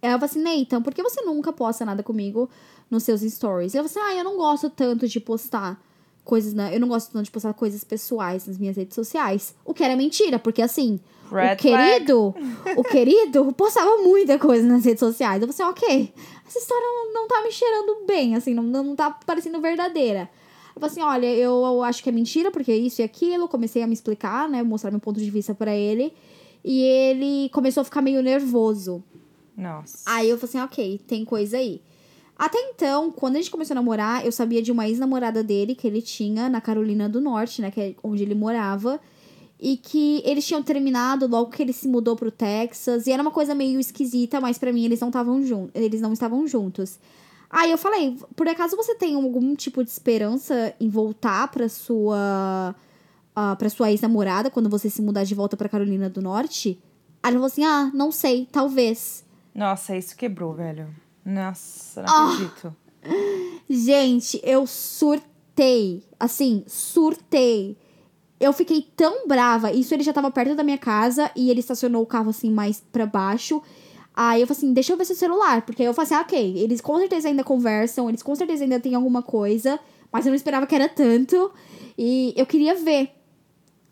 Ela 0.01 0.19
falou 0.21 0.27
assim, 0.27 0.43
Nathan, 0.43 0.83
por 0.83 0.95
que 0.95 1.03
você 1.03 1.23
nunca 1.23 1.53
posta 1.53 1.85
nada 1.85 2.03
comigo 2.03 2.49
nos 2.91 3.03
seus 3.03 3.23
stories? 3.23 3.75
E 3.75 3.79
eu 3.79 3.89
falei 3.89 4.05
assim, 4.05 4.15
ah, 4.15 4.21
eu 4.21 4.25
não 4.25 4.37
gosto 4.37 4.71
tanto 4.71 5.09
de 5.09 5.19
postar 5.19 5.83
coisas? 6.27 6.53
Eu 6.73 6.81
não 6.81 6.89
gosto 6.89 7.11
tanto 7.11 7.25
de 7.25 7.31
postar 7.31 7.55
coisas 7.55 7.83
pessoais 7.83 8.47
nas 8.47 8.59
minhas 8.59 8.77
redes 8.77 8.95
sociais. 8.95 9.55
O 9.65 9.73
que 9.73 9.83
era 9.83 9.97
mentira, 9.97 10.39
porque 10.39 10.61
assim, 10.61 11.01
Red 11.31 11.55
o 11.55 11.57
querido, 11.57 12.35
o 12.77 12.85
querido 12.85 13.53
postava 13.53 13.97
muita 13.99 14.39
coisa 14.39 14.67
nas 14.67 14.85
redes 14.85 15.01
sociais. 15.01 15.41
Eu 15.41 15.49
falei 15.53 15.73
assim, 15.73 15.87
ok, 15.87 16.13
essa 16.47 16.59
história 16.59 16.85
não, 16.85 17.15
não 17.15 17.29
tá 17.29 17.43
me 17.43 17.51
cheirando 17.51 18.07
bem, 18.07 18.35
assim, 18.35 18.53
não, 18.53 18.63
não 18.63 18.95
tá 18.95 19.11
parecendo 19.25 19.61
verdadeira. 19.61 20.29
Eu 20.75 20.81
falei 20.81 20.91
assim, 20.91 21.03
olha, 21.03 21.35
eu, 21.35 21.65
eu 21.65 21.83
acho 21.83 22.03
que 22.03 22.11
é 22.11 22.13
mentira, 22.13 22.51
porque 22.51 22.75
isso 22.75 23.01
e 23.01 23.05
aquilo. 23.05 23.49
Comecei 23.49 23.83
a 23.83 23.87
me 23.87 23.95
explicar, 23.95 24.47
né? 24.47 24.63
Mostrar 24.63 24.91
meu 24.91 25.01
ponto 25.01 25.19
de 25.19 25.31
vista 25.31 25.55
para 25.55 25.75
ele. 25.75 26.13
E 26.63 26.83
ele 26.83 27.49
começou 27.49 27.81
a 27.81 27.85
ficar 27.85 28.03
meio 28.03 28.23
nervoso. 28.23 29.03
Nossa. 29.57 30.03
Aí 30.05 30.29
eu 30.29 30.37
falei 30.37 30.51
assim, 30.51 30.61
ok, 30.61 31.01
tem 31.07 31.25
coisa 31.25 31.57
aí. 31.57 31.81
Até 32.39 32.59
então, 32.71 33.11
quando 33.11 33.37
a 33.37 33.39
gente 33.39 33.51
começou 33.51 33.73
a 33.73 33.77
namorar, 33.77 34.25
eu 34.25 34.31
sabia 34.31 34.61
de 34.61 34.71
uma 34.71 34.87
ex-namorada 34.87 35.43
dele 35.43 35.75
que 35.75 35.87
ele 35.87 36.03
tinha 36.03 36.49
na 36.49 36.61
Carolina 36.61 37.09
do 37.09 37.21
Norte, 37.21 37.63
né? 37.63 37.71
Que 37.71 37.81
é 37.81 37.95
onde 38.03 38.23
ele 38.23 38.35
morava. 38.35 39.01
E 39.59 39.79
que 39.79 40.23
eles 40.23 40.47
tinham 40.47 40.63
terminado 40.63 41.27
logo 41.27 41.51
que 41.51 41.63
ele 41.63 41.73
se 41.73 41.89
mudou 41.89 42.15
pro 42.15 42.31
Texas. 42.31 43.07
E 43.07 43.13
era 43.13 43.23
uma 43.23 43.31
coisa 43.31 43.55
meio 43.55 43.81
esquisita, 43.81 44.39
mas 44.39 44.59
para 44.59 44.71
mim 44.71 44.85
eles 44.85 45.01
não 45.01 45.09
estavam 45.09 45.43
juntos. 45.43 45.71
Eles 45.75 46.03
não 46.03 46.13
estavam 46.13 46.47
juntos. 46.47 46.99
Aí 47.49 47.71
eu 47.71 47.79
falei, 47.79 48.19
por 48.35 48.47
acaso 48.47 48.77
você 48.77 48.95
tem 48.95 49.15
algum 49.15 49.55
tipo 49.55 49.83
de 49.83 49.89
esperança 49.89 50.75
em 50.79 50.91
voltar 50.91 51.49
pra 51.49 51.71
sua. 51.71 52.75
Uh, 53.35 53.55
pra 53.57 53.69
sua 53.69 53.91
ex-namorada 53.91 54.51
quando 54.51 54.69
você 54.69 54.89
se 54.89 55.03
mudar 55.03 55.25
de 55.25 55.35
volta 55.35 55.57
pra 55.57 55.69
Carolina 55.69 56.09
do 56.09 56.23
Norte? 56.23 56.79
Aí 57.23 57.31
ele 57.31 57.37
falou 57.37 57.47
assim: 57.47 57.65
ah, 57.65 57.91
não 57.95 58.13
sei, 58.13 58.47
talvez. 58.51 59.25
Nossa, 59.55 59.97
isso 59.97 60.15
quebrou, 60.17 60.53
velho. 60.53 60.89
Nossa, 61.27 62.03
não 62.03 62.09
oh. 62.09 62.33
acredito. 62.33 62.77
Gente, 63.69 64.41
eu 64.45 64.65
surtei. 64.65 66.05
Assim, 66.21 66.63
surtei. 66.69 67.77
Eu 68.39 68.53
fiquei 68.53 68.87
tão 68.95 69.27
brava. 69.27 69.73
Isso 69.73 69.93
ele 69.93 70.05
já 70.05 70.13
tava 70.13 70.31
perto 70.31 70.55
da 70.55 70.63
minha 70.63 70.79
casa 70.79 71.29
e 71.35 71.51
ele 71.51 71.59
estacionou 71.59 72.03
o 72.03 72.07
carro 72.07 72.31
assim 72.31 72.53
mais 72.53 72.81
para 72.93 73.05
baixo. 73.05 73.61
Aí 74.15 74.41
eu 74.41 74.47
falei 74.47 74.59
assim, 74.59 74.73
deixa 74.73 74.93
eu 74.93 74.97
ver 74.97 75.05
seu 75.05 75.17
celular. 75.17 75.63
Porque 75.63 75.83
eu 75.83 75.93
falei 75.93 76.07
assim, 76.07 76.15
ah, 76.15 76.21
ok, 76.21 76.59
eles 76.59 76.81
com 76.81 76.97
certeza 76.99 77.29
ainda 77.29 77.43
conversam, 77.43 78.09
eles 78.09 78.23
com 78.23 78.35
certeza 78.37 78.63
ainda 78.63 78.79
têm 78.79 78.95
alguma 78.95 79.23
coisa, 79.23 79.81
mas 80.13 80.25
eu 80.25 80.31
não 80.31 80.37
esperava 80.37 80.67
que 80.67 80.75
era 80.75 80.89
tanto. 80.89 81.51
E 81.99 82.33
eu 82.37 82.47
queria 82.47 82.77
ver. 82.77 83.16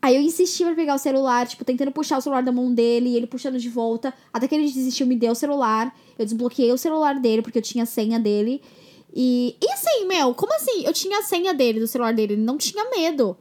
Aí 0.05 0.15
eu 0.15 0.21
insisti 0.21 0.63
pra 0.63 0.75
pegar 0.75 0.93
o 0.93 0.99
celular, 0.99 1.47
tipo, 1.47 1.65
tentando 1.65 1.91
puxar 1.91 2.19
o 2.19 2.21
celular 2.21 2.43
da 2.43 2.51
mão 2.51 2.71
dele, 2.71 3.09
e 3.09 3.17
ele 3.17 3.25
puxando 3.25 3.57
de 3.57 3.67
volta. 3.67 4.13
Até 4.31 4.47
que 4.47 4.53
ele 4.53 4.71
desistiu, 4.71 5.07
me 5.07 5.15
deu 5.15 5.31
o 5.31 5.35
celular. 5.35 5.91
Eu 6.15 6.23
desbloqueei 6.23 6.71
o 6.71 6.77
celular 6.77 7.19
dele, 7.19 7.41
porque 7.41 7.57
eu 7.57 7.61
tinha 7.63 7.85
a 7.85 7.87
senha 7.87 8.19
dele. 8.19 8.61
E, 9.11 9.57
e 9.59 9.71
assim, 9.71 10.05
meu, 10.05 10.35
como 10.35 10.53
assim? 10.53 10.85
Eu 10.85 10.93
tinha 10.93 11.17
a 11.17 11.23
senha 11.23 11.55
dele, 11.55 11.79
do 11.79 11.87
celular 11.87 12.13
dele, 12.13 12.33
ele 12.33 12.43
não 12.43 12.55
tinha 12.55 12.87
medo. 12.91 13.35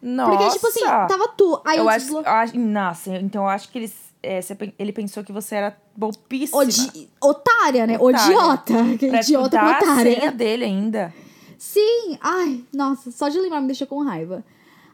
Nossa! 0.00 0.30
Porque, 0.30 0.52
tipo 0.52 0.68
assim, 0.68 0.84
tava 0.84 1.26
tu. 1.36 1.60
Aí 1.64 1.78
eu, 1.78 1.82
eu 1.82 1.88
acho, 1.88 2.06
desblo... 2.06 2.22
acho. 2.24 2.56
Nossa, 2.56 3.16
então 3.16 3.42
eu 3.42 3.48
acho 3.48 3.68
que 3.68 3.78
eles, 3.78 3.94
é, 4.22 4.38
ele 4.78 4.92
pensou 4.92 5.24
que 5.24 5.32
você 5.32 5.56
era 5.56 5.76
bobíssima. 5.96 6.60
Odi... 6.60 7.10
Otária, 7.20 7.88
né? 7.88 7.98
Otária. 7.98 8.36
Odiota. 8.36 8.74
Pra 9.10 9.20
Idiota 9.20 9.58
com 9.58 9.66
otária. 9.66 9.92
a 9.92 9.96
senha 9.96 10.30
dele 10.30 10.64
ainda. 10.64 11.12
Sim. 11.58 12.16
Ai, 12.20 12.64
nossa, 12.72 13.10
só 13.10 13.28
de 13.28 13.40
lembrar 13.40 13.60
me 13.60 13.66
deixou 13.66 13.88
com 13.88 14.04
raiva. 14.04 14.44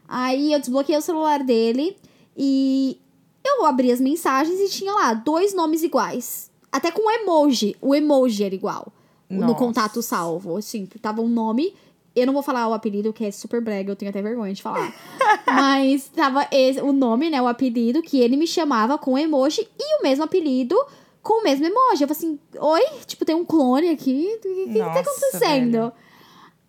Aí 0.07 0.53
eu 0.53 0.59
desbloqueei 0.59 0.97
o 0.97 1.01
celular 1.01 1.43
dele 1.43 1.97
e 2.37 2.99
eu 3.43 3.65
abri 3.65 3.91
as 3.91 3.99
mensagens 3.99 4.59
e 4.59 4.69
tinha 4.69 4.93
lá 4.93 5.13
dois 5.13 5.53
nomes 5.53 5.83
iguais. 5.83 6.49
Até 6.71 6.91
com 6.91 7.09
emoji. 7.09 7.75
O 7.81 7.95
emoji 7.95 8.43
era 8.43 8.53
igual. 8.53 8.91
Nossa. 9.29 9.47
No 9.47 9.55
contato 9.55 10.01
salvo. 10.01 10.57
Assim, 10.57 10.85
tava 11.01 11.21
um 11.21 11.27
nome. 11.27 11.73
Eu 12.15 12.25
não 12.25 12.33
vou 12.33 12.41
falar 12.41 12.67
o 12.67 12.73
apelido, 12.73 13.11
que 13.11 13.25
é 13.25 13.31
super 13.31 13.59
brega, 13.59 13.91
eu 13.91 13.95
tenho 13.95 14.09
até 14.09 14.21
vergonha 14.21 14.53
de 14.53 14.61
falar. 14.61 14.93
Mas 15.45 16.07
tava 16.07 16.47
esse, 16.49 16.79
o 16.79 16.93
nome, 16.93 17.29
né? 17.29 17.41
O 17.41 17.47
apelido 17.47 18.01
que 18.01 18.19
ele 18.19 18.37
me 18.37 18.47
chamava 18.47 18.97
com 18.97 19.17
emoji 19.17 19.67
e 19.77 19.99
o 19.99 20.03
mesmo 20.03 20.23
apelido 20.23 20.77
com 21.21 21.41
o 21.41 21.43
mesmo 21.43 21.65
emoji. 21.65 22.03
Eu 22.03 22.07
falei 22.07 22.11
assim, 22.11 22.39
oi? 22.57 22.85
Tipo, 23.05 23.25
tem 23.25 23.35
um 23.35 23.43
clone 23.43 23.89
aqui? 23.89 24.35
O 24.37 24.39
que, 24.39 24.53
que, 24.53 24.73
que 24.73 24.79
tá 24.79 24.99
acontecendo? 24.99 25.71
velho. 25.71 25.93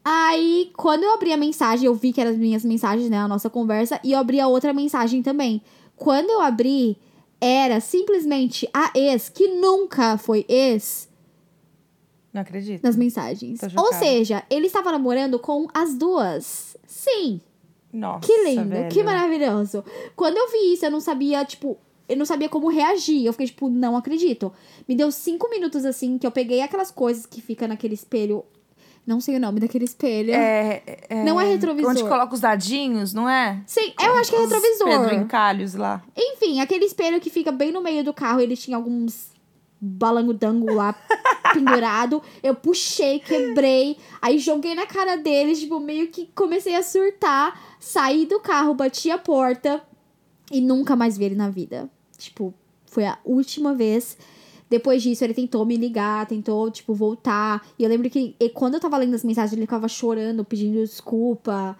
Aí, 0.09 0.71
quando 0.77 1.03
eu 1.03 1.13
abri 1.15 1.33
a 1.33 1.37
mensagem, 1.37 1.87
eu 1.87 1.95
vi 1.95 2.13
que 2.13 2.21
eram 2.21 2.31
as 2.31 2.37
minhas 2.37 2.65
mensagens, 2.65 3.11
né? 3.11 3.19
A 3.19 3.27
nossa 3.27 3.51
conversa, 3.51 3.99
e 4.05 4.13
eu 4.13 4.19
abri 4.21 4.39
a 4.39 4.47
outra 4.47 4.73
mensagem 4.73 5.21
também. 5.21 5.61
Quando 5.97 6.31
eu 6.31 6.41
abri, 6.41 6.97
era 7.41 7.81
simplesmente 7.81 8.69
a 8.73 8.93
ex, 8.95 9.29
que 9.29 9.49
nunca 9.49 10.17
foi 10.17 10.47
ex, 10.49 11.09
Não 12.33 12.41
acredito. 12.43 12.85
nas 12.85 12.95
mensagens. 12.95 13.59
Ou 13.77 13.93
seja, 13.95 14.45
ele 14.49 14.69
estava 14.69 14.93
namorando 14.93 15.41
com 15.41 15.67
as 15.75 15.95
duas. 15.99 16.77
Sim, 16.87 17.41
Nossa, 17.93 18.21
que 18.21 18.45
lindo, 18.45 18.69
velho. 18.69 18.89
que 18.89 19.03
maravilhoso. 19.03 19.85
Quando 20.15 20.37
eu 20.37 20.49
vi 20.53 20.73
isso, 20.73 20.87
eu 20.87 20.91
não 20.93 21.01
sabia, 21.01 21.45
tipo, 21.45 21.77
eu 22.09 22.17
não 22.17 22.25
sabia 22.25 22.49
como 22.49 22.69
reagir. 22.69 23.27
Eu 23.27 23.33
fiquei, 23.33 23.49
tipo, 23.49 23.69
não 23.69 23.97
acredito. 23.97 24.53
Me 24.87 24.95
deu 24.95 25.11
cinco 25.11 25.51
minutos 25.51 25.85
assim, 25.85 26.17
que 26.17 26.25
eu 26.25 26.31
peguei 26.31 26.61
aquelas 26.61 26.93
coisas 26.93 27.27
que 27.27 27.41
fica 27.43 27.67
naquele 27.67 27.95
espelho. 27.95 28.45
Não 29.07 29.21
sei 29.21 29.37
o 29.37 29.41
nome 29.41 29.61
daquele 29.61 29.85
espelho. 29.85 30.33
É, 30.35 30.83
é- 31.09 31.23
Não 31.25 31.41
é 31.41 31.45
retrovisor. 31.45 31.91
Onde 31.91 32.03
coloca 32.03 32.35
os 32.35 32.41
dadinhos, 32.41 33.15
não 33.15 33.29
é? 33.29 33.63
Sim, 33.67 33.93
eu 34.03 34.15
acho 34.17 34.31
que 34.31 34.37
é 34.37 34.41
retrovisor. 34.41 34.89
Pedro 34.89 35.15
Encalhos 35.15 35.75
lá. 35.75 36.03
Enfim, 36.17 36.61
aquele 36.61 36.85
espelho 36.85 37.21
que 37.21 37.31
fica 37.31 37.53
bem 37.53 37.71
no 37.71 37.81
meio 37.81 38.03
do 38.03 38.13
carro, 38.13 38.41
ele 38.41 38.57
tinha 38.57 38.77
alguns 38.77 39.29
balango-dango 39.81 40.73
lá 40.75 40.93
pendurado. 41.55 42.21
Eu 42.43 42.55
puxei, 42.55 43.21
quebrei, 43.21 43.97
aí 44.21 44.39
joguei 44.39 44.75
na 44.75 44.87
cara 44.87 45.17
deles, 45.17 45.61
tipo, 45.61 45.79
meio 45.79 46.09
que 46.09 46.29
comecei 46.35 46.75
a 46.75 46.83
surtar. 46.83 47.77
Saí 47.79 48.27
do 48.27 48.41
carro, 48.41 48.75
bati 48.75 49.11
a 49.11 49.19
porta 49.19 49.83
e 50.51 50.61
nunca 50.61 50.97
mais 50.97 51.17
vi 51.17 51.27
ele 51.27 51.35
na 51.37 51.49
vida. 51.49 51.89
Tipo, 52.19 52.53
foi 52.87 53.05
a 53.07 53.19
última 53.25 53.73
vez. 53.75 54.17
Depois 54.69 55.03
disso, 55.03 55.23
ele 55.25 55.33
tentou 55.35 55.65
me 55.65 55.77
ligar, 55.77 56.27
tentou, 56.27 56.71
tipo, 56.71 56.93
voltar. 56.93 57.65
E 57.79 57.85
eu 57.85 57.89
lembro 57.89 58.11
que 58.11 58.35
e 58.41 58.49
quando 58.49 58.75
eu 58.75 58.81
tava 58.81 58.97
lendo 58.99 59.15
as 59.15 59.23
mensagens, 59.25 59.53
ele 59.53 59.63
ficava 59.63 59.87
chorando, 59.89 60.45
pedindo 60.45 60.81
desculpa. 60.83 61.77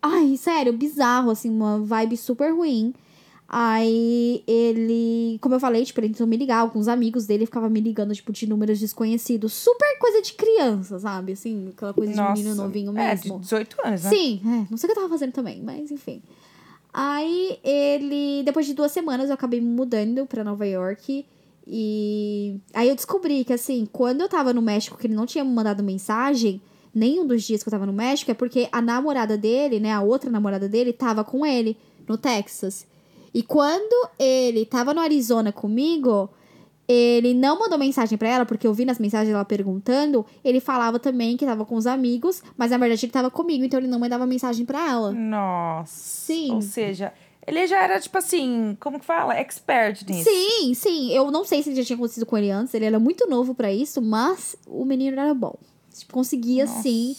Ai, 0.00 0.36
sério, 0.36 0.72
bizarro, 0.72 1.30
assim, 1.30 1.50
uma 1.50 1.78
vibe 1.80 2.16
super 2.16 2.52
ruim. 2.52 2.94
Aí 3.54 4.42
ele, 4.46 5.38
como 5.42 5.54
eu 5.56 5.60
falei, 5.60 5.84
tipo, 5.84 6.00
ele 6.00 6.08
tentou 6.08 6.26
me 6.26 6.38
ligar, 6.38 6.58
alguns 6.60 6.88
amigos 6.88 7.26
dele 7.26 7.44
ficavam 7.44 7.68
me 7.68 7.80
ligando, 7.80 8.14
tipo, 8.14 8.32
de 8.32 8.48
números 8.48 8.80
desconhecidos. 8.80 9.52
Super 9.52 9.98
coisa 9.98 10.22
de 10.22 10.32
criança, 10.32 10.98
sabe? 10.98 11.32
Assim, 11.32 11.68
aquela 11.68 11.92
coisa 11.92 12.12
de 12.12 12.16
Nossa. 12.18 12.32
menino 12.32 12.54
novinho 12.54 12.96
É, 12.96 13.08
mesmo. 13.10 13.34
de 13.36 13.42
18 13.42 13.76
anos, 13.84 14.04
né? 14.04 14.10
Sim, 14.10 14.40
é, 14.44 14.66
não 14.70 14.78
sei 14.78 14.88
o 14.88 14.92
que 14.92 14.98
eu 14.98 15.02
tava 15.02 15.08
fazendo 15.10 15.32
também, 15.32 15.60
mas 15.60 15.90
enfim. 15.90 16.22
Aí 16.94 17.58
ele, 17.62 18.42
depois 18.42 18.64
de 18.64 18.72
duas 18.74 18.90
semanas, 18.90 19.28
eu 19.28 19.34
acabei 19.34 19.60
me 19.60 19.68
mudando 19.68 20.24
pra 20.26 20.42
Nova 20.42 20.66
York. 20.66 21.26
E 21.66 22.60
aí 22.74 22.88
eu 22.88 22.94
descobri 22.94 23.44
que, 23.44 23.52
assim, 23.52 23.86
quando 23.90 24.20
eu 24.20 24.28
tava 24.28 24.52
no 24.52 24.62
México, 24.62 24.98
que 24.98 25.06
ele 25.06 25.14
não 25.14 25.26
tinha 25.26 25.44
me 25.44 25.52
mandado 25.52 25.82
mensagem, 25.82 26.60
nenhum 26.94 27.26
dos 27.26 27.42
dias 27.42 27.62
que 27.62 27.68
eu 27.68 27.70
tava 27.70 27.86
no 27.86 27.92
México, 27.92 28.30
é 28.30 28.34
porque 28.34 28.68
a 28.72 28.82
namorada 28.82 29.38
dele, 29.38 29.80
né, 29.80 29.92
a 29.92 30.00
outra 30.00 30.30
namorada 30.30 30.68
dele, 30.68 30.92
tava 30.92 31.24
com 31.24 31.46
ele 31.46 31.76
no 32.08 32.18
Texas. 32.18 32.86
E 33.32 33.42
quando 33.42 34.10
ele 34.18 34.66
tava 34.66 34.92
no 34.92 35.00
Arizona 35.00 35.52
comigo, 35.52 36.28
ele 36.86 37.32
não 37.32 37.58
mandou 37.58 37.78
mensagem 37.78 38.18
pra 38.18 38.28
ela, 38.28 38.44
porque 38.44 38.66
eu 38.66 38.74
vi 38.74 38.84
nas 38.84 38.98
mensagens 38.98 39.32
ela 39.32 39.44
perguntando. 39.44 40.26
Ele 40.44 40.60
falava 40.60 40.98
também 40.98 41.36
que 41.36 41.46
tava 41.46 41.64
com 41.64 41.76
os 41.76 41.86
amigos, 41.86 42.42
mas 42.56 42.70
na 42.70 42.76
verdade 42.76 43.06
ele 43.06 43.12
tava 43.12 43.30
comigo, 43.30 43.64
então 43.64 43.80
ele 43.80 43.88
não 43.88 43.98
mandava 43.98 44.26
mensagem 44.26 44.66
pra 44.66 44.90
ela. 44.90 45.12
Nossa. 45.12 45.92
Sim. 45.94 46.52
Ou 46.52 46.60
seja, 46.60 47.14
ele 47.46 47.66
já 47.66 47.82
era, 47.82 48.00
tipo 48.00 48.16
assim, 48.16 48.76
como 48.80 49.00
que 49.00 49.04
fala? 49.04 49.34
Expert 49.34 50.04
nisso. 50.08 50.30
Sim, 50.30 50.74
sim. 50.74 51.12
Eu 51.12 51.30
não 51.30 51.44
sei 51.44 51.62
se 51.62 51.74
já 51.74 51.84
tinha 51.84 51.96
acontecido 51.96 52.26
com 52.26 52.38
ele 52.38 52.50
antes, 52.50 52.72
ele 52.74 52.84
era 52.84 53.00
muito 53.00 53.28
novo 53.28 53.54
pra 53.54 53.72
isso, 53.72 54.00
mas 54.00 54.54
o 54.66 54.84
menino 54.84 55.20
era 55.20 55.34
bom. 55.34 55.56
Tipo, 55.92 56.12
conseguia, 56.12 56.66
Nossa. 56.66 56.82
sim, 56.82 57.16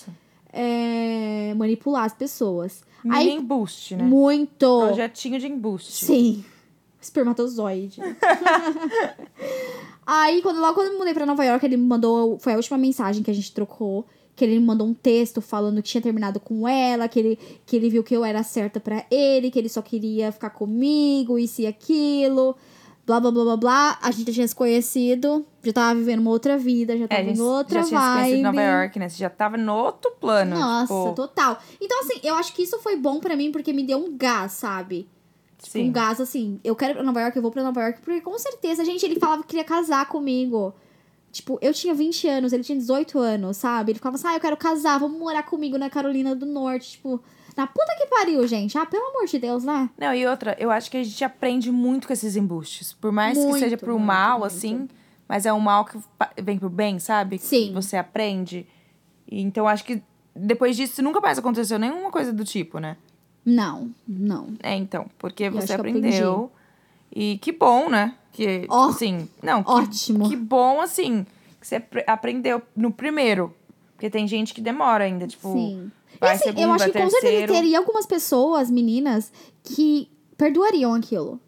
é, 0.52 1.54
manipular 1.56 2.06
as 2.06 2.14
pessoas. 2.14 2.84
Mini 3.04 3.18
Aí, 3.18 3.32
embuste, 3.32 3.96
né? 3.96 4.04
muito. 4.04 4.80
Projetinho 4.88 5.40
de 5.40 5.48
embuste. 5.48 6.06
Sim. 6.06 6.46
Espermatozoide. 7.02 8.00
Aí, 10.08 10.42
quando, 10.42 10.62
logo 10.62 10.76
quando 10.76 10.94
eu 10.94 10.98
mudei 10.98 11.14
pra 11.14 11.26
Nova 11.26 11.44
York, 11.44 11.66
ele 11.66 11.76
me 11.76 11.86
mandou. 11.86 12.40
Foi 12.40 12.54
a 12.54 12.56
última 12.56 12.78
mensagem 12.78 13.22
que 13.22 13.30
a 13.30 13.34
gente 13.34 13.52
trocou. 13.52 14.08
Que 14.36 14.46
ele 14.46 14.58
me 14.60 14.65
mandou 14.65 14.88
um 14.88 14.93
texto 14.93 15.41
falando 15.41 15.82
que 15.82 15.89
tinha 15.89 16.02
terminado 16.02 16.39
com 16.39 16.67
ela, 16.67 17.08
que 17.08 17.19
ele, 17.19 17.39
que 17.65 17.76
ele 17.76 17.89
viu 17.89 18.04
que 18.04 18.15
eu 18.15 18.26
era 18.26 18.41
certa 18.41 18.80
pra 18.80 19.06
ele, 19.12 19.52
que 19.52 19.60
ele 19.60 19.69
só 19.69 19.82
queria 19.82 20.32
ficar 20.32 20.50
comigo, 20.50 21.38
isso 21.38 21.62
e 21.62 21.67
aquilo. 21.67 22.56
Blá, 23.06 23.19
blá, 23.19 23.30
blá, 23.32 23.43
blá, 23.43 23.58
blá. 23.58 24.00
A 24.02 24.10
gente 24.12 24.28
já 24.28 24.34
tinha 24.34 24.48
se 24.48 24.56
conhecido, 24.56 25.46
já 25.62 25.74
tava 25.74 25.93
vivendo 26.00 26.19
uma 26.19 26.32
outra 26.32 26.58
vida, 26.58 26.98
já 26.98 27.04
É, 27.04 27.08
tava 27.08 27.24
gente 27.26 27.38
em 27.38 27.41
outra 27.41 27.82
já 27.82 27.88
tinha 27.88 28.00
se 28.00 28.06
vibe. 28.08 28.15
conhecido 28.22 28.39
em 28.39 28.43
Nova 28.43 28.62
York, 28.62 29.00
né? 29.00 29.10
Você 29.10 29.17
já 29.17 29.30
tava 29.30 29.58
no 29.58 29.74
outro 29.76 30.12
plano. 30.19 30.58
Nossa, 30.58 30.93
tipo, 30.93 31.13
total. 31.15 31.60
Então, 31.82 32.00
assim, 32.00 32.19
eu 32.24 32.34
acho 32.36 32.54
que 32.56 32.63
isso 32.63 32.80
foi 32.80 32.96
bom 32.96 33.19
pra 33.19 33.36
mim 33.36 33.52
porque 33.52 33.72
me 33.74 33.84
deu 33.84 33.98
um 34.00 34.17
gás, 34.17 34.54
sabe? 34.54 35.08
Tipo, 35.60 35.74
Sim. 35.74 35.89
um 35.89 35.91
gás 35.91 36.19
assim, 36.19 36.60
eu 36.63 36.76
quero 36.76 36.93
ir 36.93 36.96
pra 36.96 37.04
Nova 37.04 37.22
York, 37.22 37.36
eu 37.38 37.41
vou 37.41 37.52
pra 37.52 37.62
Nova 37.63 37.82
York, 37.84 38.02
porque 38.02 38.19
com 38.22 38.38
certeza, 38.39 38.84
gente, 38.84 39.06
ele 39.06 39.19
falava 39.19 39.43
que 39.43 39.50
queria 39.50 39.63
casar 39.63 40.08
comigo. 40.08 40.74
Tipo, 41.34 41.58
eu 41.63 41.74
tinha 41.74 41.96
20 41.96 42.28
anos, 42.28 42.54
ele 42.54 42.63
tinha 42.63 42.78
18 42.78 43.17
anos, 43.17 43.58
sabe? 43.58 43.91
Ele 43.91 43.98
ficava 43.98 44.15
assim, 44.15 44.28
ah, 44.28 44.36
eu 44.36 44.39
quero 44.39 44.56
casar, 44.56 45.00
vamos 45.00 45.17
morar 45.17 45.41
comigo 45.41 45.80
na 45.80 45.89
Carolina 45.89 46.36
do 46.36 46.46
Norte. 46.46 46.91
Tipo, 46.91 47.19
na 47.58 47.65
puta 47.65 47.96
que 47.98 48.06
pariu, 48.06 48.46
gente. 48.48 48.78
Ah, 48.78 48.86
pelo 48.86 49.04
amor 49.08 49.26
de 49.26 49.39
Deus, 49.39 49.63
né? 49.63 49.89
Não, 49.98 50.13
e 50.13 50.28
outra, 50.28 50.56
eu 50.60 50.69
acho 50.69 50.91
que 50.91 50.98
a 50.98 51.04
gente 51.04 51.24
aprende 51.24 51.72
muito 51.72 52.06
com 52.06 52.13
esses 52.13 52.36
embustes. 52.36 52.93
Por 52.93 53.12
mais 53.12 53.36
Muito, 53.36 53.54
que 53.56 53.60
seja 53.62 53.76
pro 53.76 53.93
muito, 53.93 54.06
mal, 54.06 54.41
muito. 54.41 54.52
assim, 54.52 54.88
mas 55.28 55.48
é 55.48 55.52
um 55.52 55.60
mal 55.60 55.86
que 55.86 55.98
vem 56.39 56.60
pro 56.60 56.69
bem, 56.69 57.00
sabe? 57.00 57.39
Que 57.39 57.46
Sim. 57.46 57.74
você 57.74 57.98
aprende. 57.98 58.67
Então, 59.28 59.67
acho 59.67 59.84
que 59.86 60.04
depois 60.36 60.78
disso 60.78 61.02
nunca 61.02 61.19
mais 61.19 61.39
aconteceu 61.39 61.80
nenhuma 61.80 62.12
coisa 62.12 62.32
do 62.32 62.46
tipo, 62.46 62.78
né? 62.78 62.96
Não, 63.43 63.89
não. 64.08 64.50
É, 64.62 64.76
então, 64.76 65.10
porque 65.17 65.46
acho 65.46 65.56
você 65.56 65.65
que 65.65 65.74
eu 65.74 65.78
aprendeu. 65.78 66.52
E 67.12 67.39
que 67.39 67.52
bom, 67.52 67.89
né? 67.89 68.13
Que, 68.34 68.65
Ó, 68.69 68.89
assim, 68.89 69.30
não, 69.41 69.63
que, 69.63 69.72
ótimo. 69.72 70.28
que 70.28 70.36
bom, 70.36 70.82
assim, 70.82 71.26
que 71.62 71.67
você 71.67 71.76
apre- 71.78 72.04
aprendeu 72.08 72.62
no 72.76 72.91
primeiro. 72.91 73.56
Porque 73.96 74.10
tem 74.10 74.28
gente 74.28 74.54
que 74.54 74.60
demora 74.60 75.06
ainda, 75.06 75.26
tipo, 75.28 75.54
Sim. 75.54 75.91
Vai 76.19 76.36
assim, 76.36 76.46
segundo, 76.46 76.63
eu 76.63 76.72
acho 76.74 76.86
que 76.86 76.91
com 76.91 77.10
certeza 77.10 77.22
terceiro. 77.22 77.54
teria 77.54 77.78
algumas 77.78 78.06
pessoas, 78.06 78.69
meninas, 78.72 79.32
que 79.63 80.10
perdoariam 80.38 80.93
aquilo. 80.93 81.39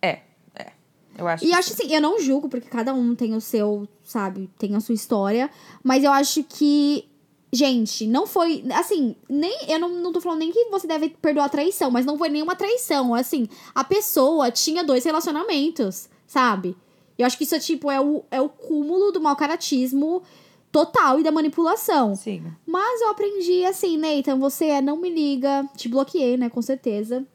É, 0.00 0.20
é. 0.54 0.72
Eu 1.16 1.26
acho 1.26 1.44
E 1.44 1.48
que 1.48 1.54
acho 1.54 1.72
assim, 1.72 1.92
eu 1.94 2.00
não 2.00 2.20
julgo, 2.20 2.48
porque 2.48 2.68
cada 2.68 2.94
um 2.94 3.14
tem 3.14 3.34
o 3.34 3.40
seu, 3.40 3.88
sabe, 4.04 4.48
tem 4.58 4.74
a 4.76 4.80
sua 4.80 4.94
história. 4.94 5.50
Mas 5.82 6.04
eu 6.04 6.12
acho 6.12 6.44
que, 6.44 7.07
gente, 7.52 8.06
não 8.06 8.26
foi. 8.26 8.64
Assim, 8.72 9.16
nem. 9.28 9.70
Eu 9.70 9.78
não, 9.78 9.88
não 9.88 10.12
tô 10.12 10.20
falando 10.20 10.40
nem 10.40 10.52
que 10.52 10.64
você 10.70 10.86
deve 10.86 11.10
perdoar 11.10 11.46
a 11.46 11.48
traição, 11.48 11.90
mas 11.90 12.04
não 12.04 12.18
foi 12.18 12.28
nenhuma 12.28 12.54
traição. 12.54 13.14
Assim, 13.14 13.48
a 13.74 13.84
pessoa 13.84 14.50
tinha 14.50 14.84
dois 14.84 15.04
relacionamentos, 15.04 16.08
sabe? 16.26 16.76
Eu 17.18 17.26
acho 17.26 17.36
que 17.36 17.44
isso 17.44 17.54
é 17.54 17.58
tipo, 17.58 17.90
é 17.90 18.00
o, 18.00 18.24
é 18.30 18.40
o 18.40 18.48
cúmulo 18.48 19.10
do 19.10 19.20
mau 19.20 19.34
caratismo 19.34 20.22
total 20.70 21.18
e 21.18 21.22
da 21.24 21.32
manipulação. 21.32 22.14
Sim. 22.14 22.44
Mas 22.64 23.00
eu 23.00 23.10
aprendi 23.10 23.64
assim, 23.64 23.96
Nathan, 23.96 24.38
você 24.38 24.66
é 24.66 24.80
não 24.80 24.96
me 24.96 25.10
liga, 25.10 25.68
te 25.76 25.88
bloqueei, 25.88 26.36
né, 26.36 26.48
com 26.48 26.62
certeza. 26.62 27.26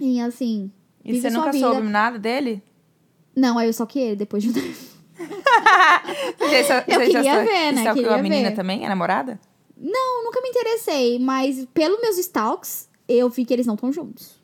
E 0.00 0.20
assim. 0.20 0.70
E 1.04 1.20
você 1.20 1.28
nunca 1.28 1.52
vida. 1.52 1.66
soube 1.66 1.86
nada 1.86 2.18
dele? 2.18 2.62
Não, 3.36 3.58
aí 3.58 3.68
eu 3.68 3.72
só 3.72 3.84
que 3.84 3.98
ele 3.98 4.16
depois 4.16 4.42
de 4.42 4.50
um 4.50 4.52
tempo. 4.52 4.93
Você 6.38 6.64
já- 6.64 6.84
Eu 6.86 7.00
você 7.00 7.10
já 7.10 7.20
queria 7.22 7.34
sa- 7.34 7.42
ver, 7.44 7.72
né? 7.72 7.80
stalkeou 7.80 7.94
Queria 7.94 8.14
a 8.18 8.22
menina 8.22 8.48
ver. 8.50 8.54
também, 8.56 8.84
a 8.84 8.88
namorada? 8.88 9.40
Não, 9.76 10.24
nunca 10.24 10.40
me 10.40 10.48
interessei, 10.50 11.18
mas 11.18 11.66
pelos 11.74 12.00
meus 12.00 12.16
stalks, 12.18 12.88
eu 13.08 13.28
vi 13.28 13.44
que 13.44 13.52
eles 13.52 13.66
não 13.66 13.74
estão 13.74 13.92
juntos. 13.92 14.42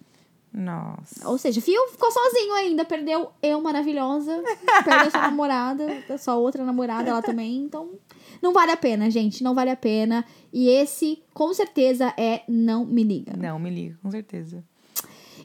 Nossa. 0.52 1.28
Ou 1.28 1.38
seja, 1.38 1.60
Fio 1.60 1.80
ficou 1.92 2.10
sozinho 2.10 2.52
ainda, 2.54 2.84
perdeu 2.84 3.30
eu 3.40 3.60
maravilhosa, 3.60 4.42
perdeu 4.84 5.10
sua 5.10 5.20
namorada, 5.20 5.86
sua 6.18 6.34
outra 6.34 6.64
namorada 6.64 7.08
ela 7.08 7.22
também, 7.22 7.58
então 7.58 7.90
não 8.42 8.52
vale 8.52 8.72
a 8.72 8.76
pena, 8.76 9.08
gente, 9.10 9.44
não 9.44 9.54
vale 9.54 9.70
a 9.70 9.76
pena. 9.76 10.24
E 10.52 10.68
esse, 10.68 11.22
com 11.32 11.54
certeza, 11.54 12.12
é 12.16 12.42
Não 12.48 12.84
Me 12.84 13.04
Liga. 13.04 13.32
Não, 13.36 13.58
me 13.60 13.70
liga, 13.70 13.96
com 14.02 14.10
certeza. 14.10 14.64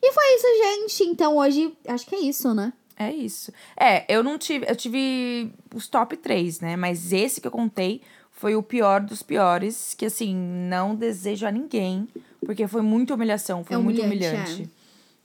E 0.02 0.12
foi 0.12 0.36
isso, 0.36 0.48
gente. 0.64 1.04
Então 1.12 1.38
hoje, 1.38 1.78
acho 1.88 2.06
que 2.08 2.16
é 2.16 2.20
isso, 2.22 2.52
né? 2.56 2.74
É 2.98 3.12
isso. 3.12 3.52
É, 3.78 4.06
eu 4.14 4.24
não 4.24 4.38
tive. 4.38 4.66
Eu 4.70 4.76
tive 4.76 5.52
os 5.74 5.88
top 5.88 6.16
3, 6.16 6.62
né? 6.62 6.76
Mas 6.76 7.12
esse 7.12 7.42
que 7.42 7.48
eu 7.48 7.52
contei 7.52 8.02
foi 8.32 8.56
o 8.56 8.64
pior 8.64 9.02
dos 9.02 9.22
piores. 9.22 9.94
Que, 9.98 10.06
assim, 10.06 10.34
não 10.36 10.96
desejo 10.96 11.46
a 11.46 11.52
ninguém. 11.52 12.08
Porque 12.46 12.68
foi 12.68 12.82
muita 12.82 13.14
humilhação. 13.14 13.64
Foi 13.64 13.76
É 13.76 13.80
muito 13.80 14.02
humilhante, 14.02 14.36
humilhante. 14.54 14.70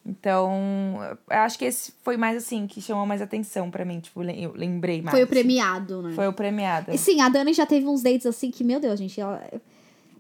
Então, 0.05 0.99
eu 1.31 1.37
acho 1.37 1.59
que 1.59 1.65
esse 1.67 1.93
foi 2.03 2.17
mais 2.17 2.37
assim, 2.37 2.67
que 2.67 2.81
chamou 2.81 3.05
mais 3.07 3.21
atenção 3.21 3.71
pra 3.71 3.85
mim. 3.85 4.01
Tipo, 4.01 4.23
eu 4.23 4.53
lembrei 4.55 5.03
mais. 5.03 5.15
Foi 5.15 5.23
o 5.23 5.27
premiado, 5.27 6.03
né? 6.03 6.13
Foi 6.15 6.27
o 6.27 6.33
premiado. 6.33 6.91
E 6.93 6.99
sim, 6.99 7.21
a 7.21 7.29
Dani 7.29 7.53
já 7.53 7.67
teve 7.67 7.87
uns 7.87 8.03
dates 8.03 8.27
assim 8.27 8.51
que, 8.51 8.65
meu 8.65 8.81
Deus, 8.81 8.99
gente, 8.99 9.21
ela 9.21 9.47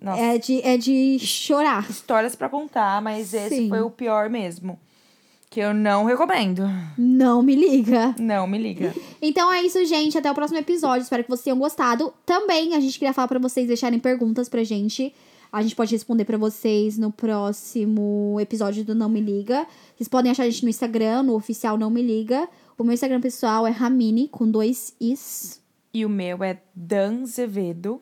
Nossa. 0.00 0.20
é 0.20 0.38
de, 0.38 0.60
é 0.62 0.76
de 0.76 1.18
chorar. 1.18 1.88
histórias 1.90 2.36
pra 2.36 2.48
contar, 2.48 3.00
mas 3.00 3.32
esse 3.32 3.56
Sim. 3.56 3.68
foi 3.70 3.80
o 3.80 3.90
pior 3.90 4.28
mesmo. 4.28 4.78
Que 5.50 5.58
eu 5.58 5.74
não 5.74 6.04
recomendo. 6.04 6.62
Não 6.96 7.42
me 7.42 7.56
liga. 7.56 8.14
Não, 8.20 8.46
me 8.46 8.56
liga. 8.56 8.94
Então 9.20 9.52
é 9.52 9.60
isso, 9.60 9.84
gente. 9.84 10.16
Até 10.16 10.30
o 10.30 10.34
próximo 10.34 10.60
episódio. 10.60 11.02
Espero 11.02 11.24
que 11.24 11.28
vocês 11.28 11.42
tenham 11.42 11.58
gostado. 11.58 12.14
Também 12.24 12.76
a 12.76 12.78
gente 12.78 12.96
queria 12.96 13.12
falar 13.12 13.26
pra 13.26 13.40
vocês 13.40 13.66
deixarem 13.66 13.98
perguntas 13.98 14.48
pra 14.48 14.62
gente. 14.62 15.12
A 15.50 15.60
gente 15.60 15.74
pode 15.74 15.92
responder 15.92 16.24
pra 16.24 16.38
vocês 16.38 16.96
no 16.96 17.10
próximo 17.10 18.36
episódio 18.40 18.84
do 18.84 18.94
Não 18.94 19.08
Me 19.08 19.20
Liga. 19.20 19.66
Vocês 19.96 20.06
podem 20.06 20.30
achar 20.30 20.44
a 20.44 20.48
gente 20.48 20.62
no 20.62 20.68
Instagram, 20.68 21.24
no 21.24 21.34
oficial 21.34 21.76
Não 21.76 21.90
Me 21.90 22.00
Liga. 22.00 22.48
O 22.78 22.84
meu 22.84 22.94
Instagram 22.94 23.20
pessoal 23.20 23.66
é 23.66 23.70
Ramini, 23.70 24.28
com 24.28 24.48
dois 24.48 24.94
is. 25.00 25.60
E 25.92 26.06
o 26.06 26.08
meu 26.08 26.44
é 26.44 26.62
Dan 26.72 27.26
Zevedo. 27.26 28.00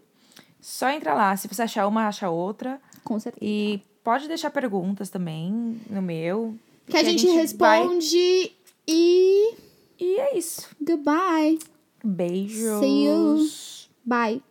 Só 0.61 0.91
entra 0.91 1.15
lá. 1.15 1.35
Se 1.35 1.49
você 1.49 1.63
achar 1.63 1.87
uma, 1.87 2.09
acha 2.09 2.29
outra. 2.29 2.79
Com 3.03 3.19
certeza. 3.19 3.43
E 3.43 3.81
pode 4.05 4.29
deixar 4.29 4.51
perguntas 4.51 5.09
também 5.09 5.81
no 5.89 6.03
meu. 6.03 6.55
Que 6.89 6.97
a 6.97 7.05
gente, 7.05 7.27
vai- 7.27 7.37
responde 7.37 8.53
e. 8.87 9.55
E 10.01 10.21
é 10.21 10.39
isso. 10.39 10.67
Goodbye. 10.81 11.59
Beijos. 12.05 12.81
See 12.81 13.05
you. 13.05 13.47
Bye. 14.05 14.43